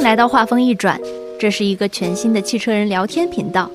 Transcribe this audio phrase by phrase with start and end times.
[0.00, 0.98] 来到画风一转，
[1.38, 3.70] 这是一个全新的汽车人聊天频道。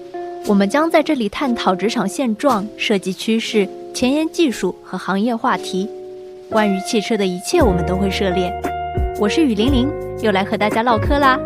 [0.47, 5.87] 我们将在这里探讨职场现状、设计趋势、前沿技术和行业话题。
[6.49, 8.51] 关于汽车的一切，我们都会涉猎。
[9.19, 9.87] 我是雨霖铃，
[10.21, 11.37] 又来和大家唠嗑啦。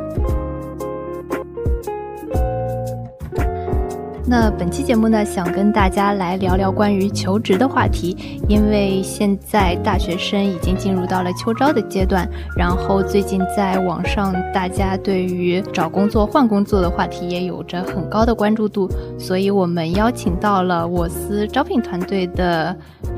[4.30, 8.16] 那本期节目呢，想跟大家来聊聊关于求职的话题，
[8.48, 22.78] 因为现在大学生已经进入到了秋招的阶段，然后最近在网上大家对于找工作、换工作的话题也有着很高的关注度，所以我们邀请到了我司招聘团队的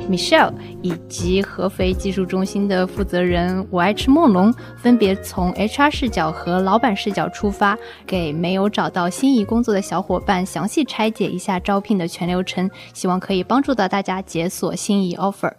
[0.10, 11.01] Michelle 以及合肥技术中心的负责人我爱吃梦龙，分别从 HR 视角和老板视角出发，给没有找到心仪工作的小伙伴详细拆。
[11.02, 15.52] 拆解一下招聘的全流程，希望可以帮助到大家解锁心仪 offer。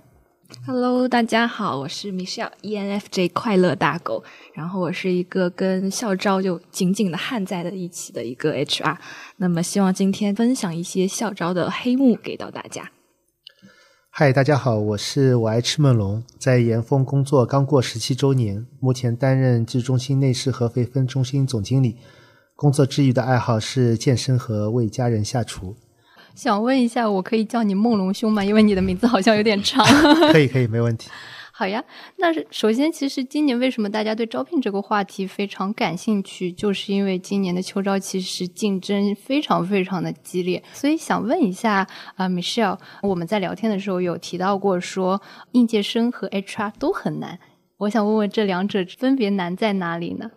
[0.65, 4.23] Hello，大家好，我是 Michelle，ENFJ 快乐大狗。
[4.55, 8.97] 然后我是一个跟校招就紧紧的焊在了一起的一个 HR。
[9.39, 12.93] 那么希望今天分享一些校招的黑幕给到大家。
[14.11, 21.97] 嗨，大家好，我是我爱吃梦龙，在岩峰工作刚过十七周年，目前担任技术中心内饰合肥分中心总经理。
[22.63, 25.75] 工作之余的爱好是健身和为家人下厨。
[26.33, 28.45] 想问一下，我可以叫你梦龙兄吗？
[28.45, 29.85] 因为你的名字好像有点长。
[30.31, 31.11] 可以，可以，没问题。
[31.51, 31.83] 好呀，
[32.19, 40.63] 那首先，其实今年为什么大家对招聘这个话题非常感兴趣，就是因为今年的秋招其实竞争非常非常的激烈。
[40.73, 47.41] 所以想问一下啊，Michelle，我们在聊天的时候有提到过说应届生和 HR 都很难。
[47.79, 50.31] 我想问问这两者分别难在哪里呢？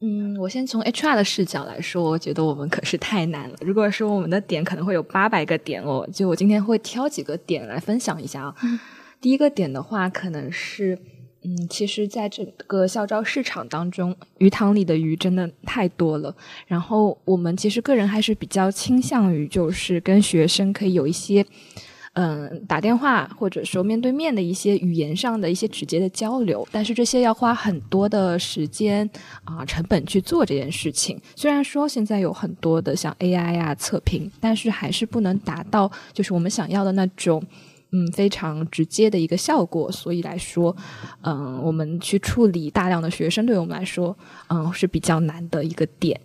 [0.00, 3.56] 嗯，我先从 HR 的视角来说，我觉得我们可是太难了。
[3.60, 8.54] 如果说我们的点可能会有八百个点哦，就我今天会挑几个点来分享一下啊。
[9.20, 10.96] 第一个点的话，可能是，
[11.42, 16.32] 嗯，其实在整个校招市场当中，鱼塘里的鱼真的太多了。
[16.68, 21.44] 然后我们其实个人还是比较倾向于，就是跟学生可以有一些。
[22.20, 29.08] 嗯，打电话或者说面对面的一些语言上的一些直接的交流，但是这些要花很多的时间
[29.44, 31.16] 啊成本去做这件事情。
[31.36, 37.40] 虽然说现在有很多的像 AI 啊测评，但是还是不能达到就是我们想要的那种
[37.92, 39.92] 嗯非常直接的一个效果。
[39.92, 40.74] 所以来说，
[41.22, 44.16] 嗯，我们去处理大量的学生，对我们来说，
[44.48, 46.20] 嗯是比较难的一个点。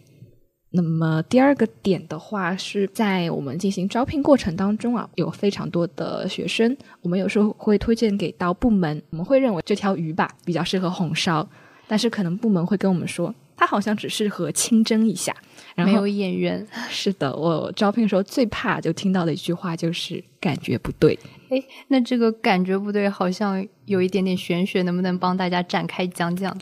[0.76, 11.48] 那么第二个点的话，是在我们进行招聘过程当中啊，有非常多的学生，我们有时候会推荐给到部门，我们会认为这条鱼吧比较适合红烧，
[11.88, 15.32] 但是可能部门会跟我们说，它好像只适合清蒸一下，
[15.76, 16.66] 没有眼缘。
[16.90, 21.18] 是的，我招聘的时候最怕就听到的一句话就是感觉不对。
[21.50, 26.58] 哎，那这个感觉不对，好像有一点点玄学，能不能帮大家展开讲讲？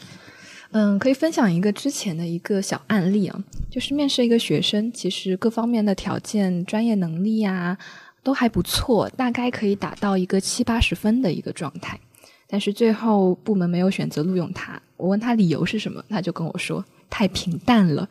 [0.73, 7.77] 嗯，可以分享一个之前的一个小案例啊，就是面试一个学生，其实各方面的条件、专业能力呀
[8.23, 11.99] 都还不错，大概可以达到一个七八十分的一个状态，
[12.47, 14.81] 但是最后部门没有选择录用他。
[14.95, 18.07] 我问他理由是什么，他就跟我说太平淡了。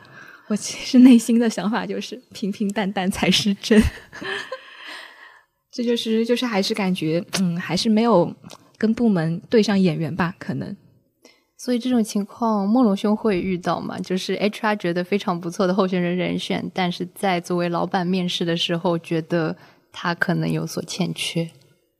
[0.47, 3.81] 我其实内心的想法就是平平淡淡才是真，
[5.71, 8.31] 这就是就是还是感觉嗯，还是没有
[8.77, 10.75] 跟部门对上眼缘吧，可能。
[11.63, 13.95] 所以这种情况，梦龙兄会遇到吗？
[13.99, 19.55] 就是 HR 觉得非常不错的候选人人选，但是在作为老板面试的时候，觉得
[19.91, 21.43] 他可能有所欠缺。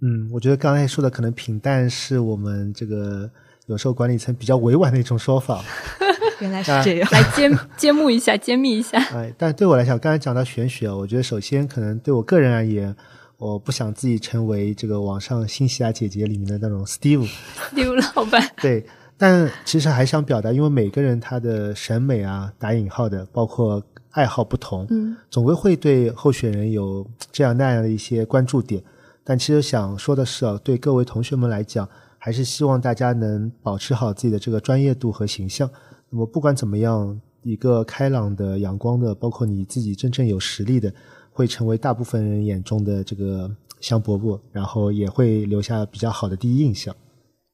[0.01, 3.29] 嗯，我觉得刚才说的可能平淡是我们这个
[3.67, 5.63] 有时候管理层比较委婉的一种说法。
[6.41, 7.47] 原来是这样，来揭
[7.77, 8.97] 揭幕一下，揭秘一下。
[9.13, 12.95] 哎，但对我来讲，刚才讲到玄学，我觉得首先可能对我个人而言，
[13.37, 18.41] 我不想自己成为这个网上新西亚姐姐里面的那种 Steve，Steve 老板。
[18.59, 18.83] 对。
[19.21, 28.83] 但其实还想表达，因为每个人他的审美啊，打引号的，包括爱好不同，嗯，总归会对候选人有这样那样的一些关注点。
[29.23, 31.87] 但其实想说的是啊，对各位同学们来讲，
[32.17, 35.69] 还是希望大家能保持好自己的这个专业度和形象。
[36.09, 40.91] 那么不管怎么样，一个开朗的、阳光的，包括你自己真正有实力的，
[41.31, 43.47] 会成为大部分人眼中的这个
[43.79, 46.95] 香饽饽，然后也会留下比较好的第一印象。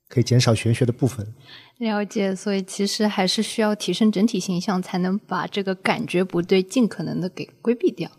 [0.10, 1.28] 可以减少玄学的部分，
[1.78, 2.36] 了解。
[2.36, 8.10] 所以其实还是需要提升整体形象，才能把这个感觉不对尽可能的给规避掉。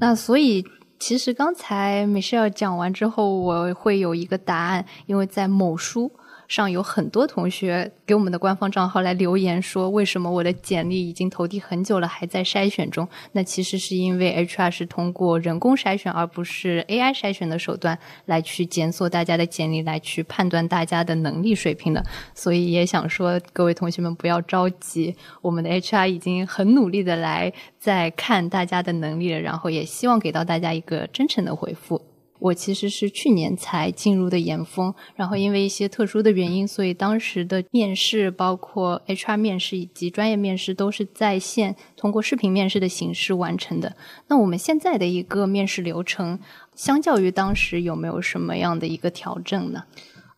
[0.00, 0.64] 那所以
[0.98, 6.10] 其实刚才 Michelle 讲完之后，我会有一个答案，因为在某书
[6.50, 13.08] 上有很多同学给我们的官方账号来留言说，为什么我的简历已经投递很久了，还在筛选中？
[13.30, 22.04] 那其实是因为 HR 是通过人工筛选，而不是 AI 筛选的手段来去检索大家的简历，来去判断大家的能力水平的。
[22.34, 32.09] 所以也想说，各位同学们不要着急，我们的 HR 已经很努力的来在看大家的能力了，然后也希望给到大家一个真诚的回复。
[32.40, 43.94] 我其实是去年才进入的研峰，然后因为一些特殊的原因，所以当时的面试，包括 HR 面试以及专业面试，都是在线通过视频面试的形式完成的。
[44.28, 46.38] 那我们现在的一个面试流程，
[46.74, 49.84] 相较于当时有没有什么样的一个调整呢？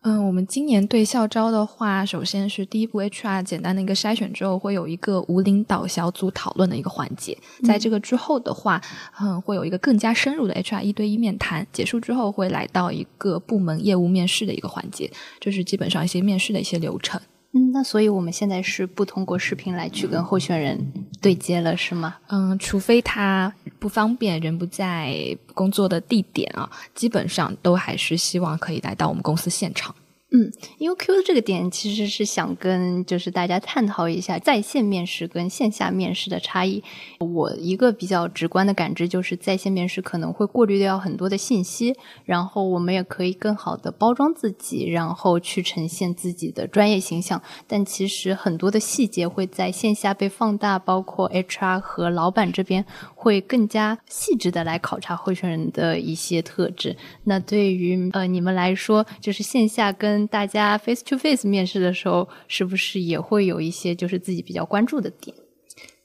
[0.05, 7.37] 嗯，我们今年对校招的话，首先是第一步 HR 简单的一个筛选之后，会有一个无领导小组讨论的一个环节。
[7.63, 8.81] 在这个之后的话，
[9.21, 11.65] 嗯，会有一个更加深入的 HR 一对一面谈。
[11.71, 15.09] 结束之后，会来到一个部门业务面试的一个环节，
[15.39, 17.21] 就是基本上一些面试的一些流程。
[17.55, 20.79] 嗯，那所以我们现在是不通过视频来去跟候选人
[21.21, 22.15] 对接了，是吗？
[22.27, 29.93] 嗯，除非他不方便，人不在工作的地点啊，基本上都还是希望可以来到我们公司现场。
[30.35, 36.83] 嗯，因为 Q 的这个点其实是想跟就是大家探讨一下在线面试跟线下面试的差异。
[37.19, 41.95] 我一个比较直观的感知就是在线面试可能会过滤掉很多的信息，
[42.25, 47.39] 然后我们也可以更好的包装自己，然后去呈现自己的专业形象。
[47.67, 52.83] 但其实很多的细节会在线下被放大，包括 HR 和老板这边
[53.13, 56.97] 会更加细致的来考察候选人的一些特质。
[57.25, 65.35] 那对于呃你们来说，就是线下跟大家 face to face 面试的时候，是不是也会有一些就是自己比较关注的点？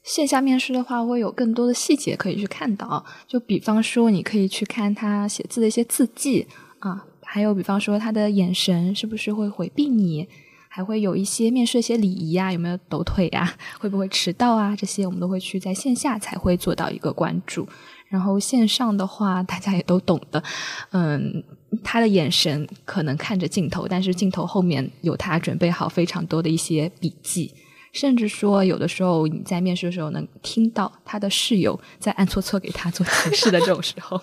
[0.01, 6.47] 线下面试的话，会有更多的细节可以去看到，就比方说，你可以去看他写字的一些字迹
[6.79, 10.27] 啊，还有比方说他的眼神是不是会回避你，
[10.67, 17.67] 还会有一些面试一些礼仪啊，有没有抖腿啊， 会不会迟到啊，这些我们都会去在线下才会做到一个关注。
[18.07, 20.43] 然后线上的话，大家也都懂的，
[20.91, 21.43] 嗯。
[21.83, 27.53] 他的眼神可能看着镜头，但是镜头后面有他准备好非常多的一些笔记，
[27.93, 34.19] 甚至说有的时候你在面试的时候能听到他的室友在暗搓搓给他做提示的这种时候，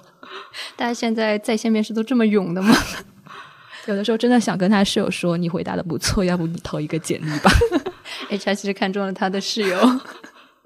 [0.77, 2.75] 大家现在在线面试都这么勇的吗？
[3.87, 7.49] 有的时候真的想跟他室友说：“你回答的不错，要不你投一个简历吧。
[8.29, 9.79] ”HR 其实看中了他的室友。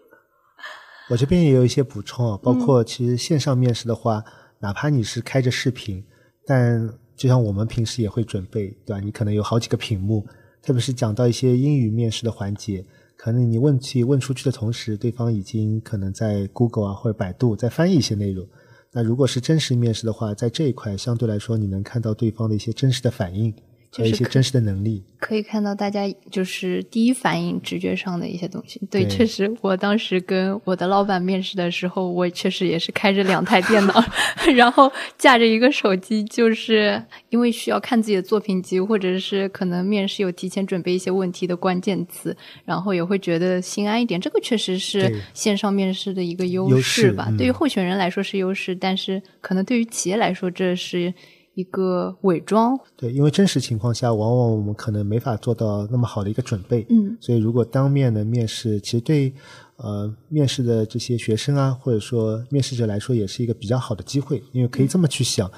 [1.11, 4.25] 我这边也有一些补充啊，包括其实线上面试的话，
[4.61, 6.03] 哪怕你是开着视频。
[6.50, 8.99] 但就像我们平时也会准备，对吧？
[8.99, 10.26] 你可能有好几个屏幕，
[10.61, 12.85] 特别是讲到一些英语面试的环节，
[13.17, 18.44] 可能你问题问出去的同时，对方已经可能在 Google 啊或者百度在翻译一些内容。
[18.91, 23.55] 那如果是真实面试的话，在这一块相对来说，你能看到对方的一些真实的反应。
[23.96, 28.81] 有一些真实的能力，可以看到大家就是第一反应、直觉上的一些东西。
[28.88, 34.04] 对，确实，我当时跟我的老板面试的时候，我确实也是开着两台电脑，
[34.54, 44.20] 然后架着一个手机，就是因为需要看自己的作品集，或者是可能面试有提前准备一些问题的关键词，然后也会觉得心安一点。
[44.20, 47.28] 这个确实是线上面试的一个优势吧。
[47.36, 51.12] 对于候选人来说是优势，但是可能对于企业来说，这是。
[51.60, 59.32] 一个伪装，对，因为真实情况下，往往我们可能没法做到那么好的一个准备，嗯，所以如果当面的面试，其实对
[59.76, 65.50] 呃面试的这些学生啊，或者说面试者来说，也是一个比较好的机会，因为可以这么去想，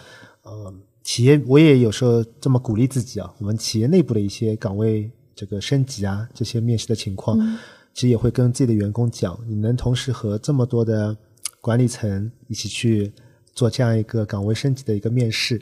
[0.42, 7.38] 呃，企业我也有时候这么鼓励自己啊，我们企业内部的一些岗位这个升级啊，这些面试的情况，
[7.94, 11.16] 其实也会跟自己的员工讲，你能同时和这么多的
[11.60, 13.12] 管理层一起去。
[13.54, 15.60] 做这样一个岗位升级的一个面试，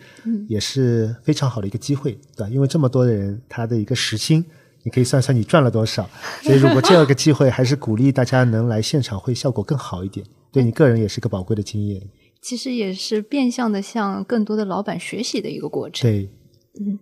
[0.48, 2.48] 也是非常好的一个机会，对吧？
[2.48, 4.44] 因为这么多的人，他的一个时薪，
[4.82, 6.08] 你可以算算你赚了多少。
[6.42, 10.24] 所以，如果这样一个机会，还是鼓励大家能来现场，会效果更好一点。
[10.52, 12.02] 对你个人也是一个宝贵的经验。
[12.40, 16.10] 其实也是变相的向更多的老板学习的一个过程。
[16.10, 16.30] 对，
[16.80, 16.98] 嗯。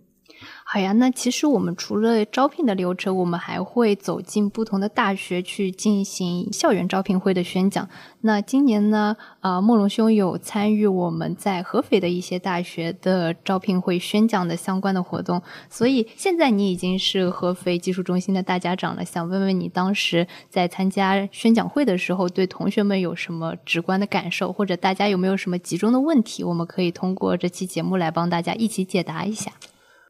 [0.71, 7.89] 好呀，那其实我们除了招聘的流程，我们还会走进不同的大学去进行校园招聘会的宣讲。
[8.21, 19.03] 那今年呢，呃，莫龙兄有参与我们在合肥的一些大学的招聘会宣讲的相关的活动，所以现在你已经是合肥技术中心的大家长了。
[19.03, 29.51] 想问问你，当时在参加宣讲会的时候，对同学们有什么直观的感受，或者大家有没有什么集中的问题，我们可以通过这期节目来帮大家一起解答一下。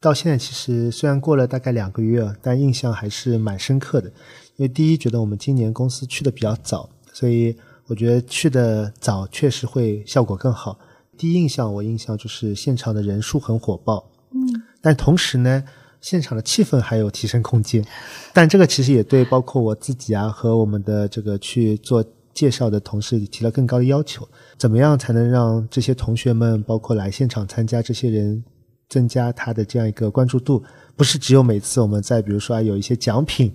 [0.01, 4.08] 到现在其实虽然过了大概两个月，但印象还是蛮深刻的。
[4.56, 7.53] 因为第一，觉得我们今年公司去的比较早，所以
[7.86, 10.79] 我觉得去的早确实会效果更好。
[11.18, 14.10] 第一印象，我印象就是现场的人数很火爆。
[14.32, 14.39] 嗯。
[14.82, 15.62] 但同时呢，
[16.00, 17.86] 现场的气氛还有提升空间。
[18.32, 22.01] 但这个其实也对包括我自己啊和我们的这个去做
[22.34, 24.25] 介绍的同事提了更高的要求。
[24.58, 28.41] 怎么样才能让这些同学们，包括来现场参加这些人，
[28.89, 30.63] 增加他的这样一个关注度？
[30.96, 33.53] 不是只有每次我们在比如说啊有一些奖品，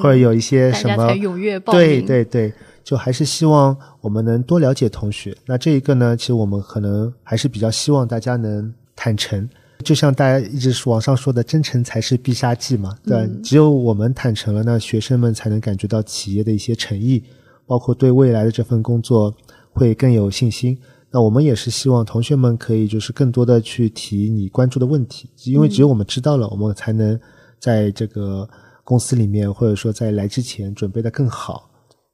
[0.00, 1.82] 或者有一些什么，踊跃报名。
[1.82, 5.36] 对对对，就还是希望我们能多了解同学。
[5.44, 9.46] 那这一个呢，其实我们可能还是比较希望大家能坦诚。
[9.84, 12.96] 就像大家一直网上说的，真诚才是必杀技嘛。
[13.04, 17.22] 对，只有我们坦诚了，那学生们才能感觉到企业的一些诚意，
[17.64, 19.32] 包括对未来的这份工作
[19.72, 20.76] 会更有信心。
[21.10, 27.18] 那我们也是希望同学们可以就是更多的去提你关注的问题，因为只有我们知道了，我们才能
[27.58, 28.48] 在这个
[28.84, 31.70] 公司里面或者说在来之前准备的更好。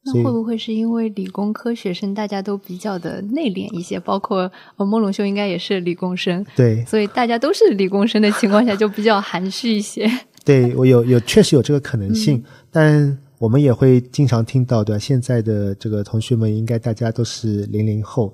[0.07, 3.99] 那会不会是因为理工科学生大家都比较的内敛一些？
[3.99, 10.07] 包括呃，梦龙兄应该也是理工生，对，所以大家都是理工生的情况下就比较含蓄一些。
[10.45, 14.99] 对我有有确实有这个可能性，但我们也会经常听到，对吧？
[14.99, 18.33] 现在的这个同学们应该大家都是零零后。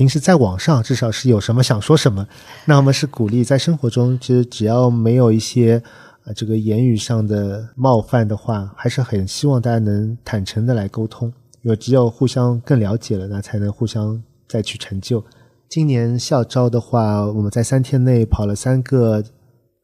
[0.00, 2.26] 平时在网上至少是有什么想说什么，
[2.64, 5.82] 那我们是鼓励在生活中，其实只要没有一些
[6.24, 11.30] 呃这个言语上的冒犯的话，还是很希望大家能坦诚的来沟通，
[11.60, 15.22] 因为只有互相更了解了，那才能互相再去成就。
[15.68, 19.22] 今年校招的话，我们在三天内跑了三个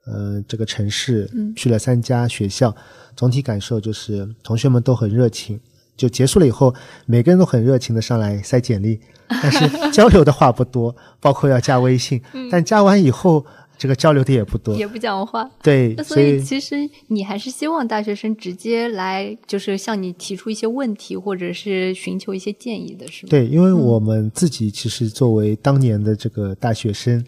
[0.07, 2.75] 呃这个城市，去了三家学校，
[3.15, 5.61] 总体感受就是同学们都很热情。
[5.97, 6.75] 就结束了以后，
[7.07, 13.45] 每个人都很热情的上来塞简历， 但是交流的话不多，包括要加微信，但加完以后，
[13.79, 15.51] 这个交流的也不多，也不讲话。
[15.63, 16.77] 对，所以其实
[17.09, 23.31] 你还是希望大学生直接来，就是向你提出一些问题，或者是寻求一些建议的，是吗？
[23.31, 27.25] 对，因为我们自己其实作为当年的这个大学生，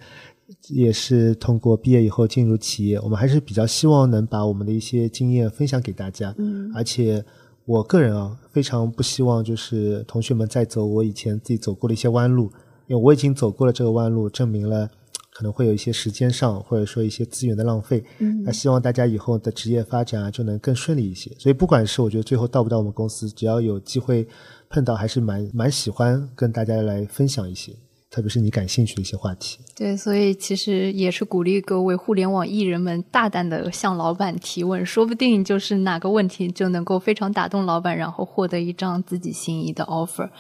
[0.69, 7.25] 也是通过毕业以后进入企业，我们还是比较希望能把我们的一些经验分享给大家，嗯，而且。
[7.69, 12.51] 我个人啊，非常不希望就是同学们再走我以前自己走过的一些弯路，
[12.87, 14.89] 因为我已经走过了这个弯路，证明了
[15.35, 18.03] 可能会有一些时间上或者说一些资源的浪费。
[18.21, 21.31] 嗯，那希望大家以后的职业发展啊就能更顺利一些。
[21.39, 24.27] 所以不管是我觉得最后到不到我们公司，只要有机会
[24.71, 27.75] 碰到，还是蛮蛮喜欢跟大家来分享一些。
[28.11, 40.31] 特别是你感兴趣的一些话题，对，所以其实也是鼓励各位互联网艺人们大胆的向老板提问，说不定就是哪个问题就能够非常打动老板，然后获得一张自己心仪的 offer。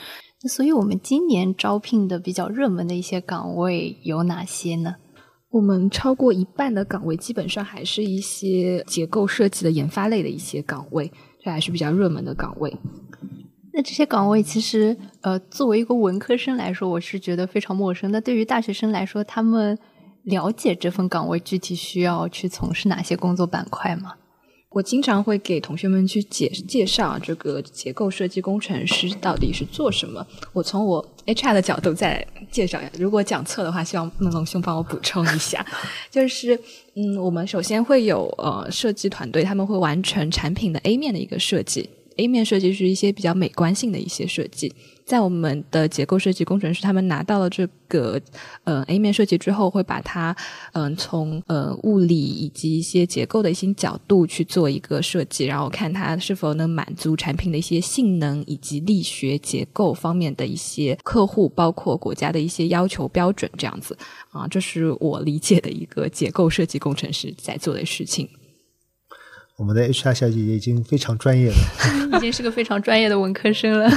[0.42, 4.94] 那所以我们今年招聘的比较热门的一些岗位有哪些呢？
[5.50, 11.10] 我们超过一半的岗位基本上还是一些结构设计的研发类的一些岗位，
[11.42, 12.74] 这还是比较热门的岗位。
[13.78, 18.10] 那这些岗位其实，呃，作为一个文科生来说，我是觉得非常陌生。
[18.10, 19.78] 那对于大学生来说，他们
[20.24, 24.14] 了解这份岗位具体需要去从事哪些工作板块吗？
[24.70, 30.26] 我经常会给同学们去介介绍这个结构设计工程师到底是做什么。
[30.52, 35.64] 我从我 HR 的角度再介绍一下，如果讲错的话，希望梦龙兄帮我补充一下。
[36.10, 36.58] 就是，
[36.96, 41.88] 嗯，我们首先会有呃设计团队，他们会完成产品的 A 面的一个设计。
[42.18, 44.72] A 面设计是一些比较美观性的一些设计，
[45.04, 48.20] 在我们的结构设计工程师他们拿到了这个
[48.64, 50.36] 呃 A 面设计之后，会把它
[50.72, 63.96] 嗯从呃物理以及一些结构的一些角度去做一个设计，然后看它是否能满足产品的一些性能以及力学结构方面的一些客户包括国家的一些要求标准这样子
[64.30, 68.28] 啊，这是我理解的一个结构设计工程师在做的事情。
[69.58, 71.56] 我们的 HR 小姐姐已经非常专业了，
[72.16, 73.90] 已经是个非常专业的文科生了。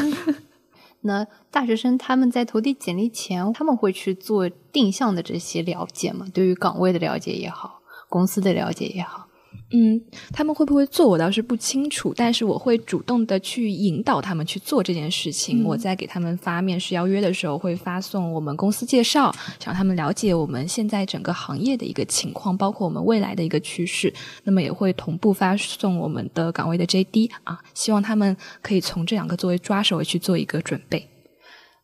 [1.02, 6.26] 那大学生他们在投递简历前，他们会去做定向的这些了解吗？
[6.34, 9.28] 对于岗位的了解也好，公司的了解也好。
[9.74, 10.02] 嗯，
[10.34, 15.64] 他们会不会做我倒是不清楚，但是我会主动的去引导他们去做这件事情。
[15.64, 24.14] 我在给他们发面试邀约的时候，会发送我们公司介绍，想让他们了解我们现在整个行业的一个情况，包括我们未来的一个趋势。
[24.44, 31.08] 那么也会同步发送我们的岗位的 JD 啊，希望他们可以从这两个作为抓手去做一个准备。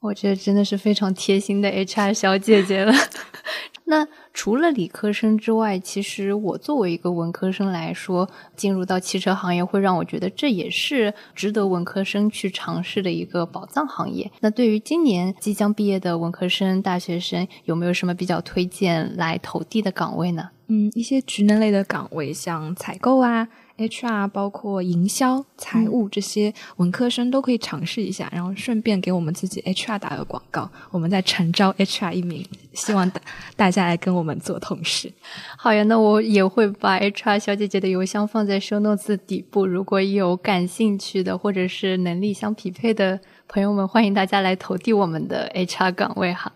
[0.01, 2.93] 我觉得真的是非常贴心的 HR 小姐姐了。
[3.85, 4.05] 那
[4.37, 14.31] 除了理科生之外，其实我作为一个文科生来说，进入到汽车行业会让我觉得这也是值得文科生去尝试的一个宝藏行业。
[14.39, 20.51] 那对于今年即将毕业的文科生、大学生，有没有什么比较推荐来投递的岗位呢？
[20.67, 23.47] 嗯，一些职能类的岗位，像采购啊。
[23.77, 30.69] HR 包括营销、财务这些文科生都可以尝试一下，然后顺便给我们自己 HR 打个广告。
[30.91, 33.21] 我们在诚招 HR 一名，希望大
[33.55, 35.11] 大家来跟我们做同事。
[35.57, 46.51] 好呀，那我也会把 HR 小姐姐的邮箱放在 show notes 底部，如果有感兴趣的或者是能力相匹配的朋友们，欢迎大家来投递我们的 HR 岗位哈。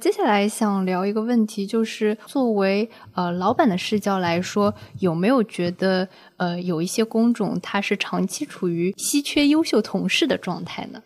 [0.00, 11.02] 接下来想聊一个问题，就是作为呃老板的视角来说，有没有觉得呃有一些工种它是长期处于稀缺优秀同事的状态呢？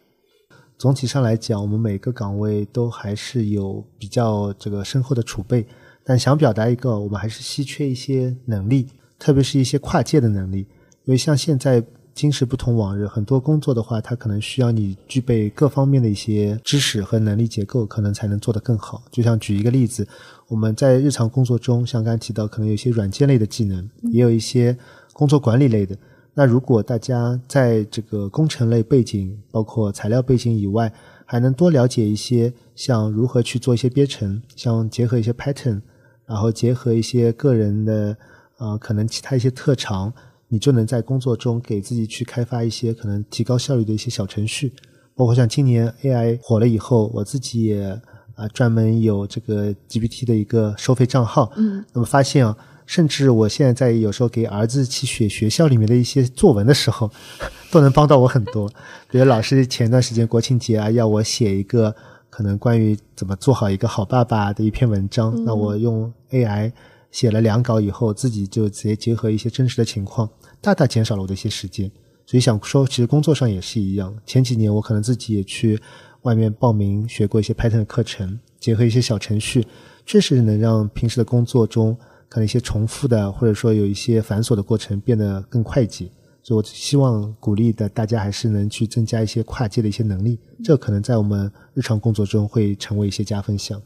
[0.76, 5.66] 总体上来讲，我们每个岗位都还是有比较这个深厚的储备，
[6.04, 10.66] 但想表达一个，我们还是稀缺一些能力，特别是一些跨界的能力，
[11.04, 11.82] 因为像现在。
[12.14, 19.02] 今时不同往日，很多工作的话，它可能需要你具备各方面的一些知识和能力结构，可能才能做得更好。
[19.10, 20.06] 就像举一个例子，
[20.48, 24.76] 我们在日常工作中，像刚才提到，可能有一些软件类的技能，也有一些
[25.14, 25.96] 工作管理类的。
[26.34, 30.92] 那如果大家在这个工程类背景，包括材料背景以外，
[31.24, 35.80] 还能多了解一些像如何去做一些编程，像结合一些 pattern，
[36.26, 38.16] 然后结合一些个人的
[38.58, 40.12] 呃可能其他一些特长。
[40.52, 44.70] 你就能在工作中给自己去开发一些可能提高效率的一些小程序，
[45.14, 47.98] 包括像今年 AI 火了以后，我自己也
[48.34, 51.50] 啊专门有这个 GPT 的一个收费账号。
[51.56, 52.54] 嗯，那么发现啊，
[52.84, 57.10] 甚至我现在在有时候给儿子去写学校里面的一些作文的时候，
[57.72, 58.68] 都能帮到我很多。
[59.10, 61.96] 比如老师前段时间国庆节啊，要我写一个
[62.28, 66.70] 可能关于怎么做好一个好爸爸的一篇文章，那我用 AI
[67.10, 70.28] 写了两稿以后，自己就直接结合一些真实的情况。
[70.62, 71.90] 大大减少了我的一些时间，
[72.24, 74.16] 所以想说，其实工作上也是一样。
[74.24, 75.78] 前几年我可能自己也去
[76.22, 79.66] 外面报名学过一些 Python 的课程，结合一些小程序，
[80.06, 86.08] 确实能让平时的工作中可能一些重复的或者说有一些繁琐的过程变得更快捷。
[86.44, 93.82] 所以我希望鼓励的大家还是能去增加一些跨界的一些能力，这可能在我们日常工作中会成为一些加分项。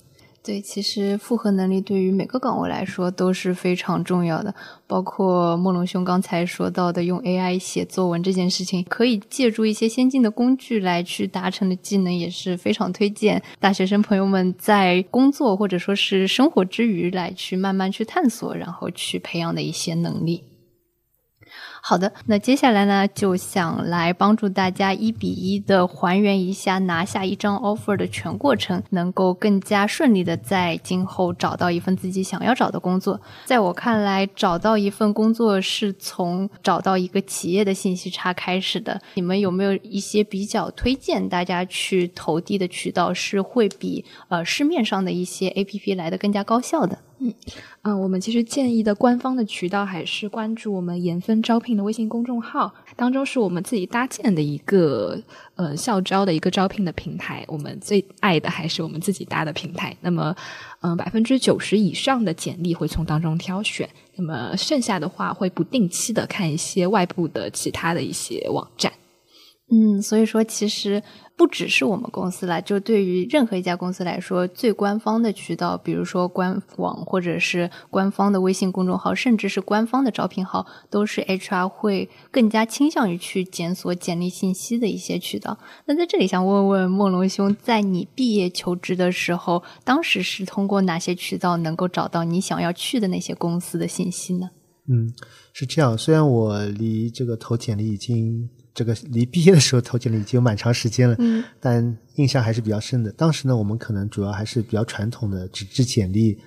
[0.46, 4.54] 对，其实复合能力对于每个岗位来说都是非常重要的，
[4.86, 20.44] 包括莫龙兄刚才说到的用 AI 写作文这件事情，可以借助一些先进的工具来去达成的技能，也是非常推荐大学生朋友们在工作或者说是生活之余来去慢慢去探索，然后去培养的一些能力。
[21.88, 33.20] 好的，那接下来呢，就想来帮助大家一比一的还原一下拿下一张 offer 的全过程，能够更加顺利的在今后找到一份自己想要找的工作。
[33.44, 39.00] 在我看来，找到一份工作是从找到一个企业的信息差开始的。
[39.14, 46.98] 你们有没有一些比较推荐大家去投递的渠道，是会比呃市面上的一些 APP 来的更加高效的？
[47.18, 47.32] 嗯，
[47.80, 55.18] 啊，我们其实建议的官方的渠道还是关注我们研分招聘的微信公众号，当中是我们自己搭建的一个
[55.54, 57.42] 呃校招的一个招聘的平台。
[57.48, 59.96] 我们最爱的还是我们自己搭的平台。
[60.02, 60.36] 那么，
[60.82, 68.92] 嗯，百分之九十以上的简历会从当中挑选，那么剩下的话会不定期的看一些外部的其他的一些网站。
[69.68, 71.02] 嗯，所以说其实
[71.36, 85.58] 不只是我们公司啦，就对于任何一家公司来说，最官方的渠道，比如说官网或者是官方的微信公众号，甚至是官方的招聘号，都是 HR 会更加倾向于去检索简历信息的一些渠道。
[85.86, 94.50] 那在这里想问问莫龙兄，在你毕业求职的时候，当时是通过哪些渠道能够找到你想要去的那些公司的信息呢？
[94.88, 95.12] 嗯，
[95.52, 95.98] 是这样。
[95.98, 98.48] 虽然我离这个投简历已经。
[98.76, 103.10] 这个离毕业的时候投简历已经有蛮长时间了，嗯，但印象还是比较深的。
[103.12, 106.38] 当时呢，我们可能主要还是比较传统的纸质简历，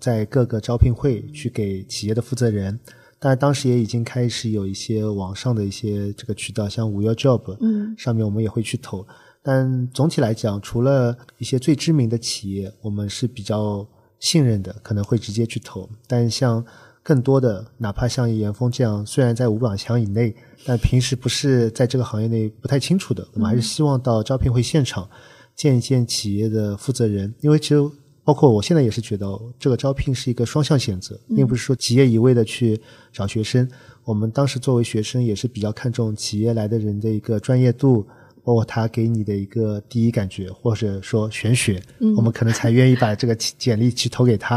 [0.00, 2.78] 在各个招聘会去给企业的负责人。
[3.20, 9.06] 但是当时也已经开始有一些网上的一些这个渠道，像五幺 Job，嗯，上面我们也会去投。
[9.40, 13.86] 但总体来讲，除了一些最知名的企业，我们是比较
[14.18, 15.88] 信任的，可能会直接去投。
[16.08, 16.64] 但像
[17.06, 25.08] 更多的，哪怕像严峰这样，虽然在五百强以内，但平时不是在这个行业内不太清楚的，我们还是希望到招聘会现场
[25.54, 27.32] 见一见企业的负责人。
[27.42, 27.76] 因为其实
[28.24, 32.80] 包括我现在也是觉得，这个招聘是一个双向选择，并不是说企业一味的去
[33.12, 33.68] 找学生。
[34.02, 38.04] 我们当时作为学生，也是比较看重企业来的人的一个专业度。
[38.46, 41.82] 包括他给你的一个第一感觉，或者说玄学，
[42.16, 44.56] 我们可能才愿意把这个简历去投给他。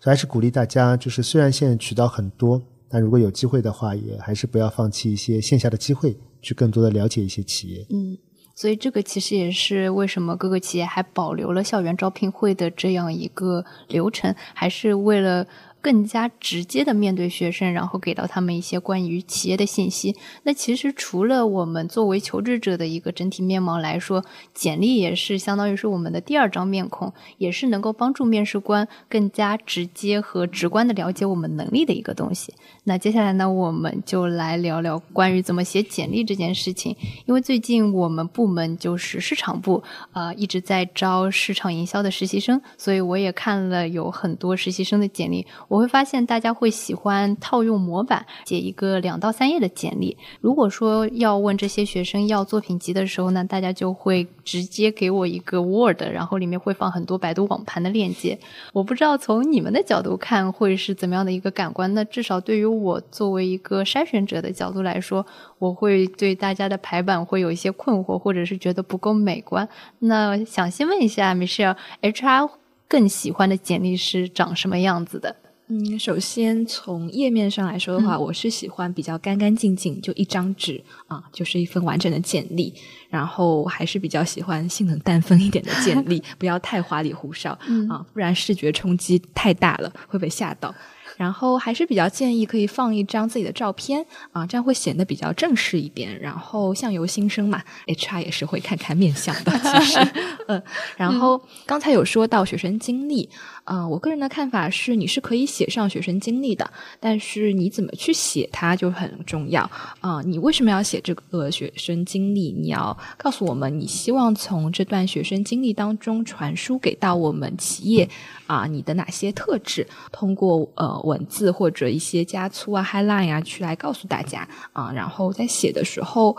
[0.00, 7.86] 所以还是鼓励大家，就是虽然现在渠道很多，但如果有机会的话，也还是不要放弃一些线下的机会，去更多的了解一些企业。
[7.90, 8.18] 嗯，
[8.56, 15.46] 所以这个其实也是为什么各个企业还保留了校园招聘会的这样一个流程，还是为了
[15.88, 20.14] 更加直接的面对学生，然后给到他们一些关于企业的信息。
[20.42, 24.22] 那其实除了我们作为求职者的一个整体面貌来说，
[24.52, 32.52] 简历也是相当于是我们的第二张面孔，也是能够帮助面试官更加直接和直观的了解我们能力的一个东西。
[32.84, 36.94] 那接下来呢，我们就来聊聊关于怎么写简历这件事情。
[37.24, 45.46] 因为最近我们部门就是市场部，呃，一直在招市场营销的实习生，所以我也看了有很多实习生的简历。
[45.68, 50.16] 我会发现大家会喜欢套用模板写一个两到三页的简历。
[50.40, 58.38] 如果说要问这些学生要作品集的时候呢，大家就会直接给我一个 Word，然后里面会放很多百度网盘的链接。
[58.72, 61.92] 我不知道从你们的角度看会是怎么样的一个感官。
[61.94, 65.24] 那至少对于我作为一个筛选者的角度来说，
[65.58, 69.68] 我会对大家的排版会有一些困惑，或者是觉得不够美观。
[70.00, 72.50] 那想先问一下 Michelle，HR
[72.88, 75.36] 更喜欢的简历是长什么样子的？
[75.70, 82.72] 嗯，首先从页面上来说的话，我是喜欢比较干干净净，就一张纸啊，就是一份完整的简历。
[83.10, 87.52] 然后还是比较喜欢性能淡分一点的简历， 不要太花里胡哨
[87.88, 90.74] 啊，不然视觉冲击太大了，会被吓到。
[91.16, 96.16] 然后还是比较建议可以放一张自己的照片啊，这样会显得比较正式一点。
[96.20, 99.98] 然后相由心生嘛，HR 也是会看看面相的，其实，
[100.46, 100.62] 嗯。
[100.96, 103.28] 然后刚才有说到学生经历。
[103.68, 110.22] 啊，我个人的看法是，你是可以写上学生经历的，但是你怎么去写它就很重要啊。
[110.22, 112.50] 你为什么要写这个学生经历？
[112.50, 118.08] 你要告诉我们，你希望从这段学生经历当中传输给到我们企业
[118.46, 119.86] 啊，你的哪些特质？
[120.10, 124.90] 通过呃文字或者一些加粗啊、highlight 啊，去来告诉大家啊。
[124.90, 126.34] 然后在写的时候。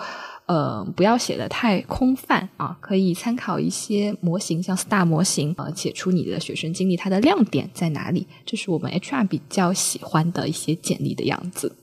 [0.49, 8.25] 呃，不要写的太空泛啊，可以参考一些模型，像 STAR 模型，呃，写出你的学生经历，它的亮点在哪里？
[8.47, 11.75] 这是我们 HR 比较喜欢的一些简历的样子。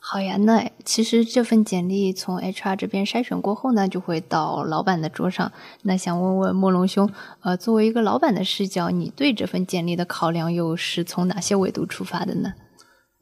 [0.00, 5.52] 好呀，那其实这份简历从 HR 这边筛选过后呢，就会到老板的桌上。
[5.82, 7.10] 那想问问莫龙兄，
[7.42, 12.54] 呃，作为一个老板的视角，你对这份简历的考量又是从哪些维度出发的呢？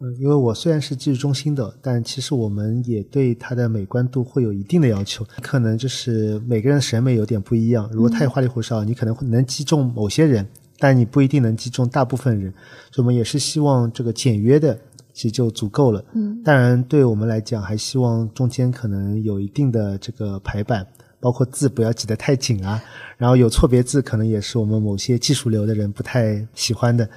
[0.03, 5.25] 嗯，因为我虽然是技术中心的，但其实我们也对它的美观度会有一定的要求。
[5.41, 10.45] 可能就是每个人的审美有点不一样，如果太花里胡哨，你可能会能击中某些人，
[10.79, 12.53] 但你不一定能击中大部分人。
[12.91, 14.77] 所以我们也是希望这个简约的
[15.13, 16.05] 其实就足够了。
[16.15, 20.85] 嗯，当然对我们来讲，还希望中间可能有一定的这个排版，
[21.21, 22.83] 包括字不要挤得太紧啊。
[23.17, 27.09] 然后有错别字，可能也是我们某些技术流的人不太喜欢的。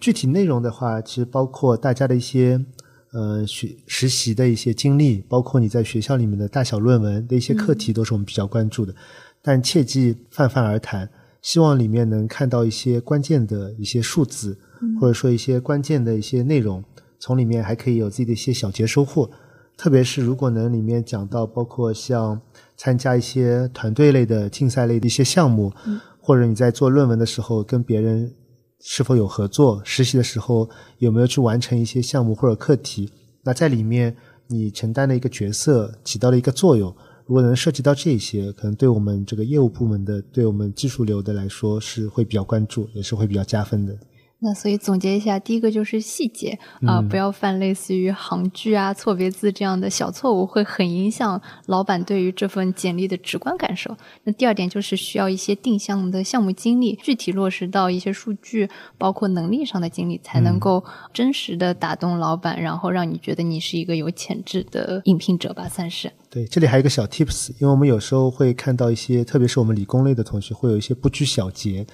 [0.00, 2.64] 具体内容的话，其实包括大家的一些
[3.12, 8.94] 呃学实习的一些经历，包括你在学校里面的大小论文的一些课题，都是我们比较关注的。
[9.42, 11.08] 但切忌泛泛而谈，
[11.42, 14.58] 希望里面能看到一些关键的一些数字，
[15.00, 16.82] 或者说一些关键的一些内容，
[17.18, 19.30] 从里面还可以有自己的一些小节收获。
[19.76, 22.40] 特别是如果能里面讲到，包括像
[22.76, 25.72] 参加一些团队类的竞赛类的一些项目，
[26.20, 28.32] 或者你在做论文的时候跟别人。
[28.80, 29.82] 是否有合作？
[29.84, 33.10] 实习的时候有没有去完成一些项目或者课题？
[33.42, 36.94] 那在里面你承担的一个角色起到了一个作用。
[37.26, 43.94] 如果能涉及到这些，可能对我们这个业务部门的，对我们技术流的来说是会比较关注，也是会比较加分的。
[44.40, 53.96] 那所以总结一下，第一个就是细节啊，不要犯类似于行距啊、错别字这样的小错误，会很影响老板对于这份简历的直观感受。
[54.22, 66.12] 那第二点就是需要一些定向的项目经历，具体落实到一些数据，包括能力上的经历，才能够真实的打动老板，然后让你觉得你是一个有潜质的应聘者吧，算是。
[66.30, 71.84] 对，这里还有一个小 tips，因为我们有时候会看到一些，特别是我们理工类的同学，会有一些不拘小节。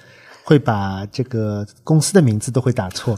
[0.45, 3.17] 会把这个公司的名字都会打错，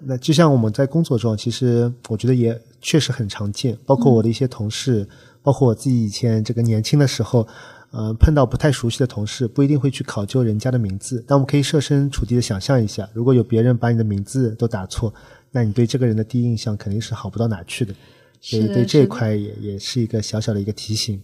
[0.00, 3.78] 那就像我们在工作中，其实我觉得也确实很常见。
[3.86, 5.08] 包括我的一些同事，
[5.44, 7.46] 包括我自己以前这个年轻的时候，
[7.92, 15.14] 呃，碰到不太熟悉的同事，不一定会去考究人家的名字，但我们可以设身处地的想象一下，如果有别人把你的名字都打错，
[15.52, 17.94] 那你对这个人的第一印象肯定是好不到哪去的。
[18.40, 21.22] 所以对这一块也也是一个小小的一个提醒。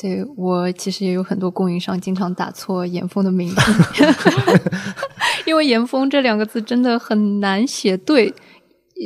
[0.00, 3.60] 对我其实也有很多供应商经常打错严峰的名字，
[5.46, 8.32] 因为严峰这两个字真的很难写对，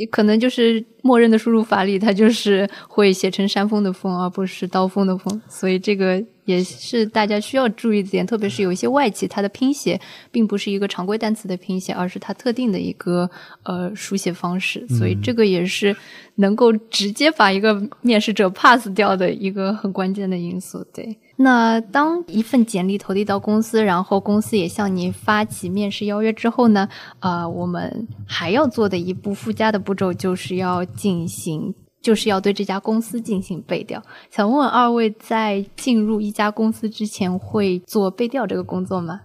[0.09, 6.23] 可能就是默认的输入法里，它就是会写成山峰的峰，而不是刀锋的锋，所以这个。
[6.45, 7.05] 也是。
[7.07, 9.99] 大家需要注意的点，特别是有一些外企，它的拼写
[10.31, 13.29] 并不是一个常规单词的拼写，而是它特定的一个
[13.63, 15.95] 呃书写方式，所以这个也是
[16.35, 20.83] 能够直接把一个面试者 pass 掉的一个很关键的因素。
[20.93, 31.73] 对，那当一份简历投递到公司，然后公司也向你发起面试邀约之后呢，呃，我们还要做的一步附加的步骤就是要进行，
[32.05, 33.99] 就是要对这家公司进行背调。
[34.29, 39.21] 想问问二位，在进入一家公司之前会做背调这个工作吗？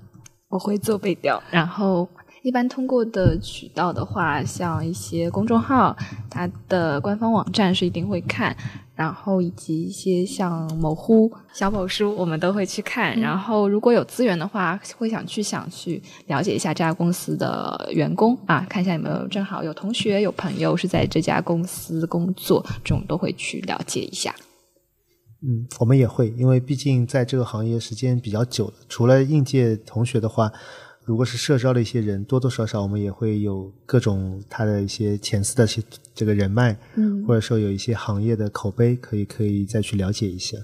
[0.48, 2.08] 我会做背调，然后
[2.40, 5.94] 一般通过的渠道的话，像一些公众号，
[6.30, 8.56] 它的官方网站是一定会看。
[9.00, 13.18] 然后以及一些像某乎、小某书，我们都会去看。
[13.18, 24.34] 然后如果有资源的话，会想去想去了解一下这家公司的员工啊，看一下有没有正好有同学、有朋友是在这家公司工作，这种都会去了解一下。
[25.42, 30.52] 嗯，我们也会，因为毕竟在这个行业时间比较久了，除了应届同学的话。
[31.10, 35.82] 如果是社招的一些人，多多少少我们也会有各种他的一些前司的些
[36.14, 40.56] 这个人脉，嗯，或者说有一些行业的口碑，可以可以再去了解一下。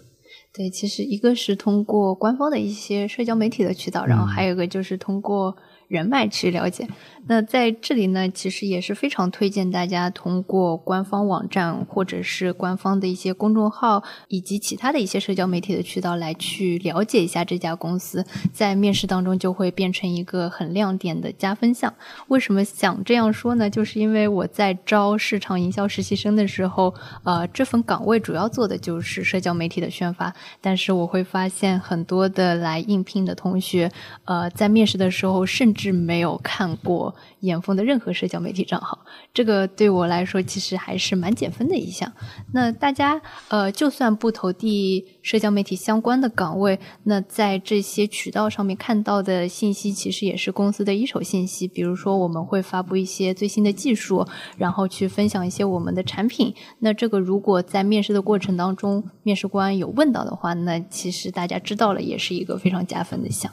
[0.55, 5.57] 对，其实一个是通过官方的一些社交媒体的渠道，然后还有一个就是通过。
[5.89, 6.89] 人脉去了解，
[7.29, 21.93] 那在这里呢，其实也是非常推荐大家通过官方网站或者是官方的一些公众号以及其他的一些社交媒体的渠道来去了解一下这家公司，在面试当中就会变成一个很亮点的加分项。
[22.29, 23.71] 为什么想这样说呢？
[23.71, 33.91] 就是因为我在招市场营销实习生的时候，呃，这份岗位主要做的就是社交媒体的宣发，但是我会发现很多的来应聘的同学，
[34.25, 38.99] 呃，在面试的时候甚是没有看过严峰的任何社交媒体账号，
[39.33, 42.11] 这个对我来说其实还是蛮减分的一项。
[42.53, 51.69] 那大家呃，就算不投递社交媒体相关的岗位，那在这些渠道上面看到的信息，其实也是公司的一手信息。
[51.69, 56.55] 比如说，我们会发布一些最新的技术，然后去分享一些我们的产品。
[56.79, 63.53] 那这个如果在面试的过程当中，面试官有问到的话，那其实大家知道了，也是一个非常加分的项。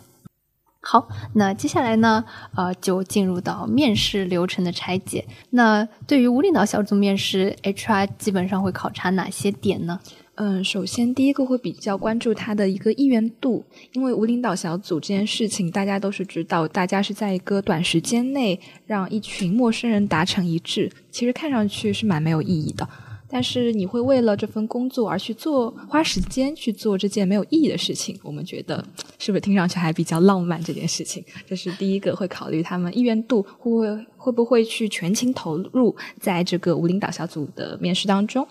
[0.86, 5.26] 好，那接下来呢，呃，就进入到面试流程的拆解。
[5.52, 9.98] 那对于无领导小组面试，HR 基本上会考察哪些点呢？
[10.36, 22.86] 嗯，首先第一个会比较关注他的一个意愿度，因为无领导小组这件事情，大家都是知道，大家是在一个短时间内让一群陌生人达成一致，其实看上去是蛮没有意义的。
[23.34, 28.86] 但是你会为了这份工作而去做，花时间去做这件没有意义的事情，我们觉得
[29.18, 30.64] 是不是听上去还比较浪漫？
[30.64, 38.48] 这件事情，这是第一个会考虑他们意愿度，会不会会不会去全情投入在这个无领导小组的面试当中。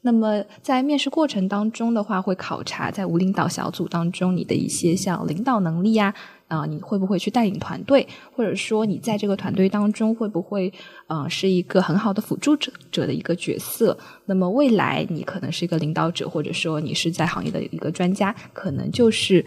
[0.00, 6.06] 那么在面试过程当中的话，会考察在无领导小组当中你的一些像领导能力呀。
[6.06, 6.14] 啊，
[6.48, 10.72] 啊你会不会去带领团队，或者说你在这个团队当中会不会，
[11.06, 13.96] 呃，是一个很好的辅助者者的一个角色？
[14.26, 19.44] 那么未来你可能是一个领导者，或者说你是在行业的一个专家，可能就是。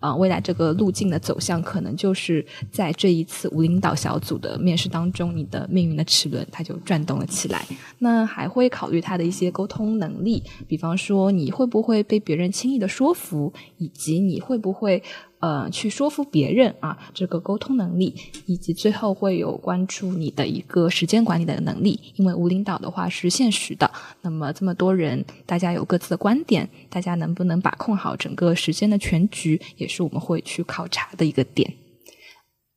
[0.00, 7.66] 啊，未来这个路径的走向，可能就是在这一次无领导小组的面试当中，你的命运的齿轮它就转动了起来。
[7.98, 15.02] 那还会考虑他的一些沟通能力，比方说你会不会被别人轻易的说服，以及你会不会。
[15.40, 21.98] 呃，去说服别人啊，这个沟通能力，以及最后会有关注你的一个时间管理的能力。
[22.16, 31.72] 因为无领导的话是现实的，那么这么多人，大家有各自的观点，大家能不能把控好整个时间的全局，也是我们会去考察的一个点。